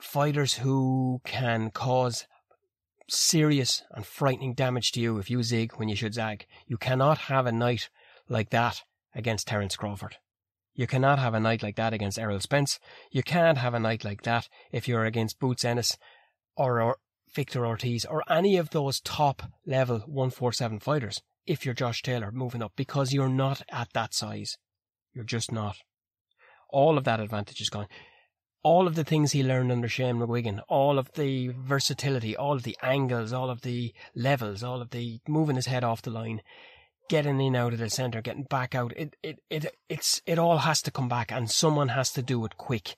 fighters 0.00 0.54
who 0.54 1.20
can 1.24 1.70
cause 1.70 2.26
serious 3.08 3.82
and 3.92 4.04
frightening 4.04 4.54
damage 4.54 4.92
to 4.92 5.00
you 5.00 5.18
if 5.18 5.30
you 5.30 5.42
zig 5.42 5.72
when 5.76 5.88
you 5.88 5.96
should 5.96 6.14
zag. 6.14 6.46
You 6.66 6.76
cannot 6.76 7.18
have 7.18 7.46
a 7.46 7.52
night 7.52 7.88
like 8.28 8.50
that 8.50 8.82
against 9.14 9.46
Terence 9.46 9.76
Crawford. 9.76 10.16
You 10.74 10.86
cannot 10.86 11.18
have 11.18 11.34
a 11.34 11.40
night 11.40 11.62
like 11.62 11.76
that 11.76 11.92
against 11.92 12.18
Errol 12.18 12.40
Spence. 12.40 12.80
You 13.10 13.22
can't 13.22 13.58
have 13.58 13.74
a 13.74 13.80
night 13.80 14.04
like 14.04 14.22
that 14.22 14.48
if 14.70 14.88
you're 14.88 15.04
against 15.04 15.38
Boots 15.38 15.64
Ennis 15.64 15.98
or, 16.56 16.80
or 16.80 16.96
Victor 17.34 17.66
Ortiz 17.66 18.04
or 18.04 18.22
any 18.30 18.56
of 18.56 18.70
those 18.70 19.00
top 19.00 19.42
level 19.66 19.98
147 20.00 20.80
fighters 20.80 21.22
if 21.46 21.64
you're 21.64 21.74
Josh 21.74 22.02
Taylor 22.02 22.30
moving 22.30 22.62
up 22.62 22.72
because 22.76 23.12
you're 23.12 23.28
not 23.28 23.62
at 23.70 23.92
that 23.94 24.14
size. 24.14 24.56
You're 25.12 25.24
just 25.24 25.50
not. 25.50 25.76
All 26.68 26.96
of 26.96 27.04
that 27.04 27.20
advantage 27.20 27.60
is 27.60 27.70
gone 27.70 27.88
all 28.62 28.86
of 28.86 28.94
the 28.94 29.04
things 29.04 29.32
he 29.32 29.42
learned 29.42 29.72
under 29.72 29.88
Shane 29.88 30.16
McGuigan, 30.16 30.60
all 30.68 30.98
of 30.98 31.12
the 31.12 31.48
versatility, 31.48 32.36
all 32.36 32.54
of 32.54 32.62
the 32.62 32.76
angles, 32.82 33.32
all 33.32 33.50
of 33.50 33.62
the 33.62 33.92
levels, 34.14 34.62
all 34.62 34.80
of 34.80 34.90
the 34.90 35.20
moving 35.26 35.56
his 35.56 35.66
head 35.66 35.82
off 35.82 36.02
the 36.02 36.10
line, 36.10 36.42
getting 37.08 37.40
in 37.40 37.56
out 37.56 37.72
of 37.72 37.80
the 37.80 37.90
centre, 37.90 38.22
getting 38.22 38.44
back 38.44 38.74
out, 38.74 38.92
it, 38.96 39.16
it, 39.22 39.40
it, 39.50 39.76
it's, 39.88 40.22
it 40.26 40.38
all 40.38 40.58
has 40.58 40.80
to 40.82 40.90
come 40.90 41.08
back 41.08 41.32
and 41.32 41.50
someone 41.50 41.88
has 41.88 42.12
to 42.12 42.22
do 42.22 42.44
it 42.44 42.56
quick 42.56 42.96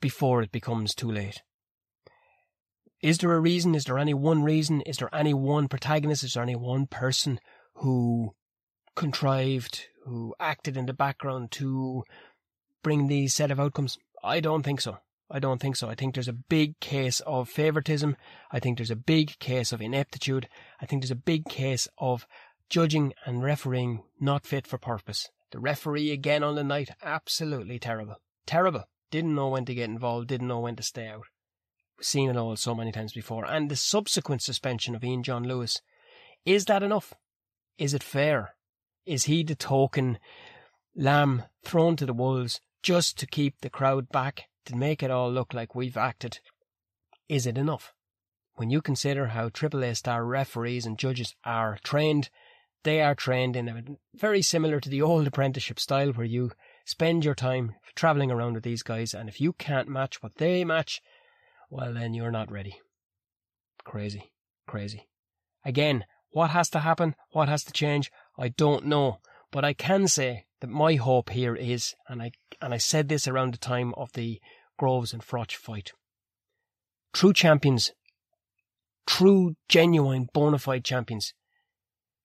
before 0.00 0.42
it 0.42 0.50
becomes 0.50 0.94
too 0.94 1.10
late. 1.10 1.42
Is 3.06 3.18
there 3.18 3.32
a 3.32 3.38
reason? 3.38 3.76
Is 3.76 3.84
there 3.84 4.00
any 4.00 4.14
one 4.14 4.42
reason? 4.42 4.80
Is 4.80 4.96
there 4.96 5.14
any 5.14 5.32
one 5.32 5.68
protagonist? 5.68 6.24
Is 6.24 6.32
there 6.32 6.42
any 6.42 6.56
one 6.56 6.88
person 6.88 7.38
who 7.74 8.34
contrived, 8.96 9.86
who 10.04 10.34
acted 10.40 10.76
in 10.76 10.86
the 10.86 10.92
background 10.92 11.52
to 11.52 12.02
bring 12.82 13.06
these 13.06 13.32
set 13.32 13.52
of 13.52 13.60
outcomes? 13.60 13.96
I 14.24 14.40
don't 14.40 14.64
think 14.64 14.80
so. 14.80 14.98
I 15.30 15.38
don't 15.38 15.60
think 15.60 15.76
so. 15.76 15.88
I 15.88 15.94
think 15.94 16.14
there's 16.14 16.26
a 16.26 16.32
big 16.32 16.80
case 16.80 17.20
of 17.20 17.48
favoritism. 17.48 18.16
I 18.50 18.58
think 18.58 18.76
there's 18.76 18.90
a 18.90 18.96
big 18.96 19.38
case 19.38 19.70
of 19.70 19.80
ineptitude. 19.80 20.48
I 20.80 20.86
think 20.86 21.02
there's 21.02 21.12
a 21.12 21.14
big 21.14 21.44
case 21.44 21.86
of 21.98 22.26
judging 22.68 23.14
and 23.24 23.40
refereeing 23.40 24.02
not 24.18 24.44
fit 24.44 24.66
for 24.66 24.78
purpose. 24.78 25.28
The 25.52 25.60
referee 25.60 26.10
again 26.10 26.42
on 26.42 26.56
the 26.56 26.64
night, 26.64 26.90
absolutely 27.04 27.78
terrible. 27.78 28.16
Terrible. 28.46 28.82
Didn't 29.12 29.36
know 29.36 29.50
when 29.50 29.64
to 29.66 29.76
get 29.76 29.88
involved, 29.88 30.26
didn't 30.26 30.48
know 30.48 30.58
when 30.58 30.74
to 30.74 30.82
stay 30.82 31.06
out. 31.06 31.26
Seen 32.00 32.30
it 32.30 32.36
all 32.36 32.56
so 32.56 32.74
many 32.74 32.92
times 32.92 33.12
before. 33.12 33.44
And 33.46 33.70
the 33.70 33.76
subsequent 33.76 34.42
suspension 34.42 34.94
of 34.94 35.04
Ian 35.04 35.22
John 35.22 35.44
Lewis. 35.44 35.80
Is 36.44 36.66
that 36.66 36.82
enough? 36.82 37.14
Is 37.78 37.94
it 37.94 38.02
fair? 38.02 38.54
Is 39.04 39.24
he 39.24 39.42
the 39.42 39.54
token 39.54 40.18
lamb 40.94 41.44
thrown 41.64 41.96
to 41.96 42.06
the 42.06 42.14
wolves 42.14 42.60
just 42.82 43.18
to 43.18 43.26
keep 43.26 43.60
the 43.60 43.70
crowd 43.70 44.08
back 44.10 44.44
to 44.64 44.76
make 44.76 45.02
it 45.02 45.10
all 45.10 45.30
look 45.30 45.54
like 45.54 45.74
we've 45.74 45.96
acted, 45.96 46.40
is 47.28 47.46
it 47.46 47.58
enough? 47.58 47.92
When 48.54 48.70
you 48.70 48.80
consider 48.80 49.28
how 49.28 49.48
AAA 49.48 49.96
star 49.96 50.24
referees 50.24 50.86
and 50.86 50.98
judges 50.98 51.34
are 51.44 51.78
trained, 51.82 52.30
they 52.84 53.02
are 53.02 53.14
trained 53.14 53.56
in 53.56 53.68
a 53.68 53.82
very 54.14 54.42
similar 54.42 54.80
to 54.80 54.88
the 54.88 55.02
old 55.02 55.26
apprenticeship 55.26 55.80
style 55.80 56.12
where 56.12 56.26
you 56.26 56.52
spend 56.84 57.24
your 57.24 57.34
time 57.34 57.74
travelling 57.94 58.30
around 58.30 58.54
with 58.54 58.62
these 58.62 58.82
guys, 58.82 59.12
and 59.14 59.28
if 59.28 59.40
you 59.40 59.52
can't 59.52 59.88
match 59.88 60.22
what 60.22 60.36
they 60.36 60.64
match, 60.64 61.00
well, 61.70 61.94
then 61.94 62.14
you're 62.14 62.30
not 62.30 62.50
ready. 62.50 62.80
Crazy, 63.84 64.32
crazy. 64.66 65.08
Again, 65.64 66.04
what 66.30 66.50
has 66.50 66.68
to 66.70 66.80
happen? 66.80 67.14
What 67.30 67.48
has 67.48 67.64
to 67.64 67.72
change? 67.72 68.10
I 68.38 68.48
don't 68.48 68.86
know. 68.86 69.20
But 69.50 69.64
I 69.64 69.72
can 69.72 70.08
say 70.08 70.46
that 70.60 70.68
my 70.68 70.94
hope 70.94 71.30
here 71.30 71.54
is, 71.54 71.94
and 72.08 72.22
I 72.22 72.32
and 72.60 72.74
I 72.74 72.78
said 72.78 73.08
this 73.08 73.28
around 73.28 73.54
the 73.54 73.58
time 73.58 73.94
of 73.94 74.12
the 74.12 74.40
Groves 74.78 75.12
and 75.12 75.22
Froch 75.22 75.52
fight. 75.52 75.92
True 77.12 77.32
champions, 77.32 77.92
true, 79.06 79.56
genuine, 79.68 80.28
bona 80.32 80.58
fide 80.58 80.84
champions, 80.84 81.32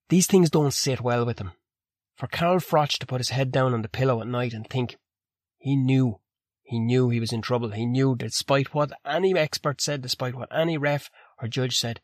these 0.09 0.27
things 0.27 0.49
don't 0.49 0.73
sit 0.73 0.99
well 0.99 1.25
with 1.25 1.37
them. 1.37 1.51
For 2.15 2.27
Carl 2.27 2.59
Froch 2.59 2.99
to 2.99 3.05
put 3.05 3.21
his 3.21 3.29
head 3.29 3.51
down 3.51 3.73
on 3.73 3.81
the 3.81 3.87
pillow 3.87 4.19
at 4.19 4.27
night 4.27 4.53
and 4.53 4.67
think, 4.67 4.97
he 5.57 5.75
knew, 5.75 6.19
he 6.71 6.79
knew 6.79 7.09
he 7.09 7.19
was 7.19 7.33
in 7.33 7.41
trouble. 7.41 7.71
He 7.71 7.85
knew, 7.85 8.15
despite 8.15 8.73
what 8.73 8.93
any 9.05 9.37
expert 9.37 9.81
said, 9.81 10.01
despite 10.01 10.35
what 10.35 10.47
any 10.55 10.77
ref 10.77 11.09
or 11.41 11.49
judge 11.49 11.77
said, 11.77 11.99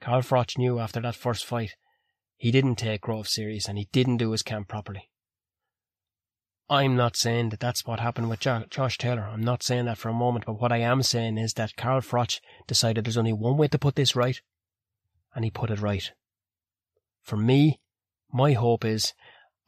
Carl 0.00 0.22
Froch 0.22 0.58
knew 0.58 0.80
after 0.80 1.00
that 1.02 1.14
first 1.14 1.44
fight, 1.44 1.76
he 2.36 2.50
didn't 2.50 2.74
take 2.74 3.02
Grove 3.02 3.28
serious 3.28 3.68
and 3.68 3.78
he 3.78 3.88
didn't 3.92 4.16
do 4.16 4.32
his 4.32 4.42
camp 4.42 4.66
properly. 4.66 5.08
I'm 6.68 6.96
not 6.96 7.14
saying 7.14 7.50
that 7.50 7.60
that's 7.60 7.86
what 7.86 8.00
happened 8.00 8.28
with 8.28 8.40
jo- 8.40 8.64
Josh 8.68 8.98
Taylor. 8.98 9.22
I'm 9.22 9.44
not 9.44 9.62
saying 9.62 9.84
that 9.84 9.98
for 9.98 10.08
a 10.08 10.12
moment, 10.12 10.46
but 10.46 10.60
what 10.60 10.72
I 10.72 10.78
am 10.78 11.04
saying 11.04 11.38
is 11.38 11.52
that 11.52 11.76
Carl 11.76 12.00
Froch 12.00 12.40
decided 12.66 13.04
there's 13.04 13.16
only 13.16 13.32
one 13.32 13.56
way 13.56 13.68
to 13.68 13.78
put 13.78 13.94
this 13.94 14.16
right, 14.16 14.40
and 15.32 15.44
he 15.44 15.50
put 15.52 15.70
it 15.70 15.80
right. 15.80 16.10
For 17.22 17.36
me, 17.36 17.78
my 18.32 18.54
hope 18.54 18.84
is, 18.84 19.12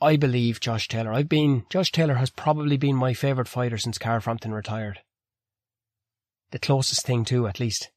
I 0.00 0.16
believe 0.16 0.60
Josh 0.60 0.88
Taylor. 0.88 1.12
I've 1.12 1.28
been, 1.28 1.64
Josh 1.70 1.92
Taylor 1.92 2.14
has 2.14 2.30
probably 2.30 2.76
been 2.76 2.96
my 2.96 3.14
favourite 3.14 3.48
fighter 3.48 3.78
since 3.78 3.98
Carl 3.98 4.20
Frampton 4.20 4.52
retired. 4.52 5.00
The 6.50 6.58
closest 6.58 7.06
thing 7.06 7.24
to, 7.26 7.46
at 7.46 7.60
least. 7.60 7.90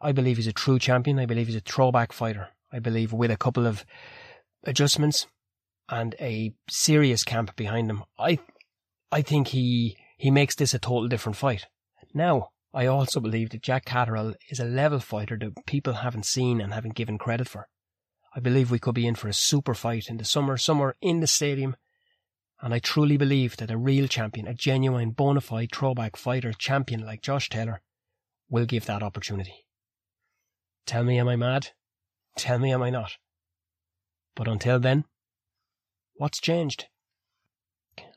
I 0.00 0.12
believe 0.12 0.36
he's 0.36 0.46
a 0.46 0.52
true 0.52 0.78
champion. 0.78 1.18
I 1.18 1.26
believe 1.26 1.46
he's 1.46 1.56
a 1.56 1.60
throwback 1.60 2.12
fighter. 2.12 2.50
I 2.72 2.80
believe 2.80 3.12
with 3.12 3.30
a 3.30 3.36
couple 3.36 3.66
of 3.66 3.84
adjustments, 4.64 5.26
and 5.88 6.14
a 6.20 6.52
serious 6.68 7.24
camp 7.24 7.54
behind 7.56 7.90
him, 7.90 8.04
I 8.18 8.38
I 9.12 9.22
think 9.22 9.48
he 9.48 9.96
he 10.16 10.30
makes 10.30 10.54
this 10.54 10.74
a 10.74 10.78
total 10.78 11.08
different 11.08 11.36
fight. 11.36 11.66
Now, 12.14 12.50
I 12.74 12.86
also 12.86 13.20
believe 13.20 13.50
that 13.50 13.62
Jack 13.62 13.84
Catterall 13.84 14.34
is 14.50 14.60
a 14.60 14.64
level 14.64 14.98
fighter 14.98 15.38
that 15.38 15.66
people 15.66 15.94
haven't 15.94 16.26
seen 16.26 16.60
and 16.60 16.74
haven't 16.74 16.94
given 16.94 17.18
credit 17.18 17.48
for. 17.48 17.68
I 18.36 18.40
believe 18.40 18.70
we 18.70 18.78
could 18.78 18.94
be 18.94 19.06
in 19.06 19.14
for 19.14 19.28
a 19.28 19.32
super 19.32 19.72
fight 19.72 20.10
in 20.10 20.18
the 20.18 20.24
summer, 20.24 20.58
somewhere 20.58 20.94
in 21.00 21.20
the 21.20 21.26
stadium. 21.26 21.74
And 22.60 22.74
I 22.74 22.80
truly 22.80 23.16
believe 23.16 23.56
that 23.56 23.70
a 23.70 23.78
real 23.78 24.06
champion, 24.08 24.46
a 24.46 24.52
genuine 24.52 25.12
bona 25.12 25.40
fide 25.40 25.72
throwback 25.72 26.16
fighter 26.16 26.52
champion 26.52 27.00
like 27.00 27.22
Josh 27.22 27.48
Taylor, 27.48 27.80
will 28.50 28.66
give 28.66 28.84
that 28.84 29.02
opportunity. 29.02 29.64
Tell 30.84 31.02
me, 31.02 31.18
am 31.18 31.28
I 31.28 31.36
mad? 31.36 31.68
Tell 32.36 32.58
me, 32.58 32.72
am 32.72 32.82
I 32.82 32.90
not? 32.90 33.12
But 34.34 34.48
until 34.48 34.78
then, 34.78 35.06
what's 36.16 36.38
changed? 36.38 36.86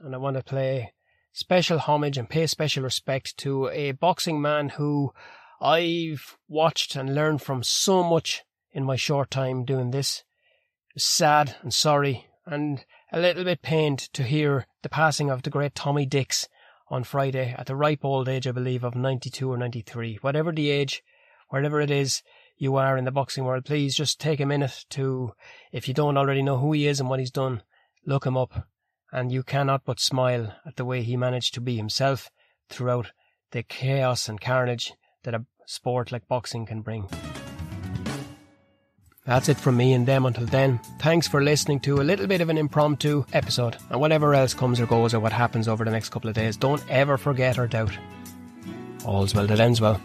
And 0.01 0.13
I 0.13 0.17
want 0.17 0.35
to 0.35 0.43
play 0.43 0.91
special 1.31 1.79
homage 1.79 2.17
and 2.17 2.29
pay 2.29 2.45
special 2.45 2.83
respect 2.83 3.37
to 3.37 3.69
a 3.69 3.93
boxing 3.93 4.41
man 4.41 4.69
who 4.69 5.13
I've 5.61 6.37
watched 6.49 6.97
and 6.97 7.15
learned 7.15 7.41
from 7.41 7.63
so 7.63 8.03
much 8.03 8.43
in 8.79 8.85
my 8.85 8.95
short 8.95 9.29
time 9.29 9.65
doing 9.65 9.91
this. 9.91 10.23
Sad 10.97 11.57
and 11.61 11.73
sorry 11.73 12.27
and 12.45 12.85
a 13.11 13.19
little 13.19 13.43
bit 13.43 13.61
pained 13.61 13.99
to 14.13 14.23
hear 14.23 14.65
the 14.83 14.89
passing 14.89 15.29
of 15.29 15.43
the 15.43 15.49
great 15.49 15.75
Tommy 15.75 16.05
Dix 16.05 16.47
on 16.89 17.03
Friday 17.03 17.53
at 17.57 17.65
the 17.65 17.75
ripe 17.75 18.05
old 18.05 18.29
age, 18.29 18.47
I 18.47 18.53
believe, 18.53 18.85
of 18.85 18.95
92 18.95 19.51
or 19.51 19.57
93. 19.57 20.19
Whatever 20.21 20.53
the 20.53 20.69
age, 20.69 21.03
wherever 21.49 21.81
it 21.81 21.91
is 21.91 22.23
you 22.57 22.77
are 22.77 22.97
in 22.97 23.03
the 23.03 23.11
boxing 23.11 23.43
world, 23.43 23.65
please 23.65 23.95
just 23.95 24.17
take 24.17 24.39
a 24.39 24.45
minute 24.45 24.85
to, 24.91 25.33
if 25.73 25.89
you 25.89 25.93
don't 25.93 26.17
already 26.17 26.41
know 26.41 26.57
who 26.57 26.71
he 26.71 26.87
is 26.87 27.01
and 27.01 27.09
what 27.09 27.19
he's 27.19 27.31
done, 27.31 27.61
look 28.05 28.25
him 28.25 28.37
up, 28.37 28.65
and 29.11 29.29
you 29.29 29.43
cannot 29.43 29.83
but 29.83 29.99
smile 29.99 30.55
at 30.65 30.77
the 30.77 30.85
way 30.85 31.03
he 31.03 31.17
managed 31.17 31.53
to 31.55 31.61
be 31.61 31.75
himself 31.75 32.31
throughout 32.69 33.11
the 33.51 33.61
chaos 33.61 34.29
and 34.29 34.39
carnage 34.39 34.93
that 35.23 35.35
a 35.35 35.45
sport 35.65 36.13
like 36.13 36.29
boxing 36.29 36.65
can 36.65 36.81
bring. 36.81 37.09
That's 39.29 39.47
it 39.47 39.57
from 39.57 39.77
me 39.77 39.93
and 39.93 40.07
them 40.07 40.25
until 40.25 40.47
then. 40.47 40.79
Thanks 40.97 41.27
for 41.27 41.43
listening 41.43 41.81
to 41.81 42.01
a 42.01 42.03
little 42.03 42.25
bit 42.25 42.41
of 42.41 42.49
an 42.49 42.57
impromptu 42.57 43.25
episode. 43.31 43.77
And 43.91 43.99
whatever 44.01 44.33
else 44.33 44.55
comes 44.55 44.79
or 44.79 44.87
goes 44.87 45.13
or 45.13 45.19
what 45.19 45.31
happens 45.31 45.67
over 45.67 45.85
the 45.85 45.91
next 45.91 46.09
couple 46.09 46.31
of 46.31 46.35
days, 46.35 46.57
don't 46.57 46.83
ever 46.89 47.15
forget 47.15 47.59
or 47.59 47.67
doubt. 47.67 47.95
All's 49.05 49.35
well 49.35 49.45
that 49.45 49.59
ends 49.59 49.79
well. 49.79 50.01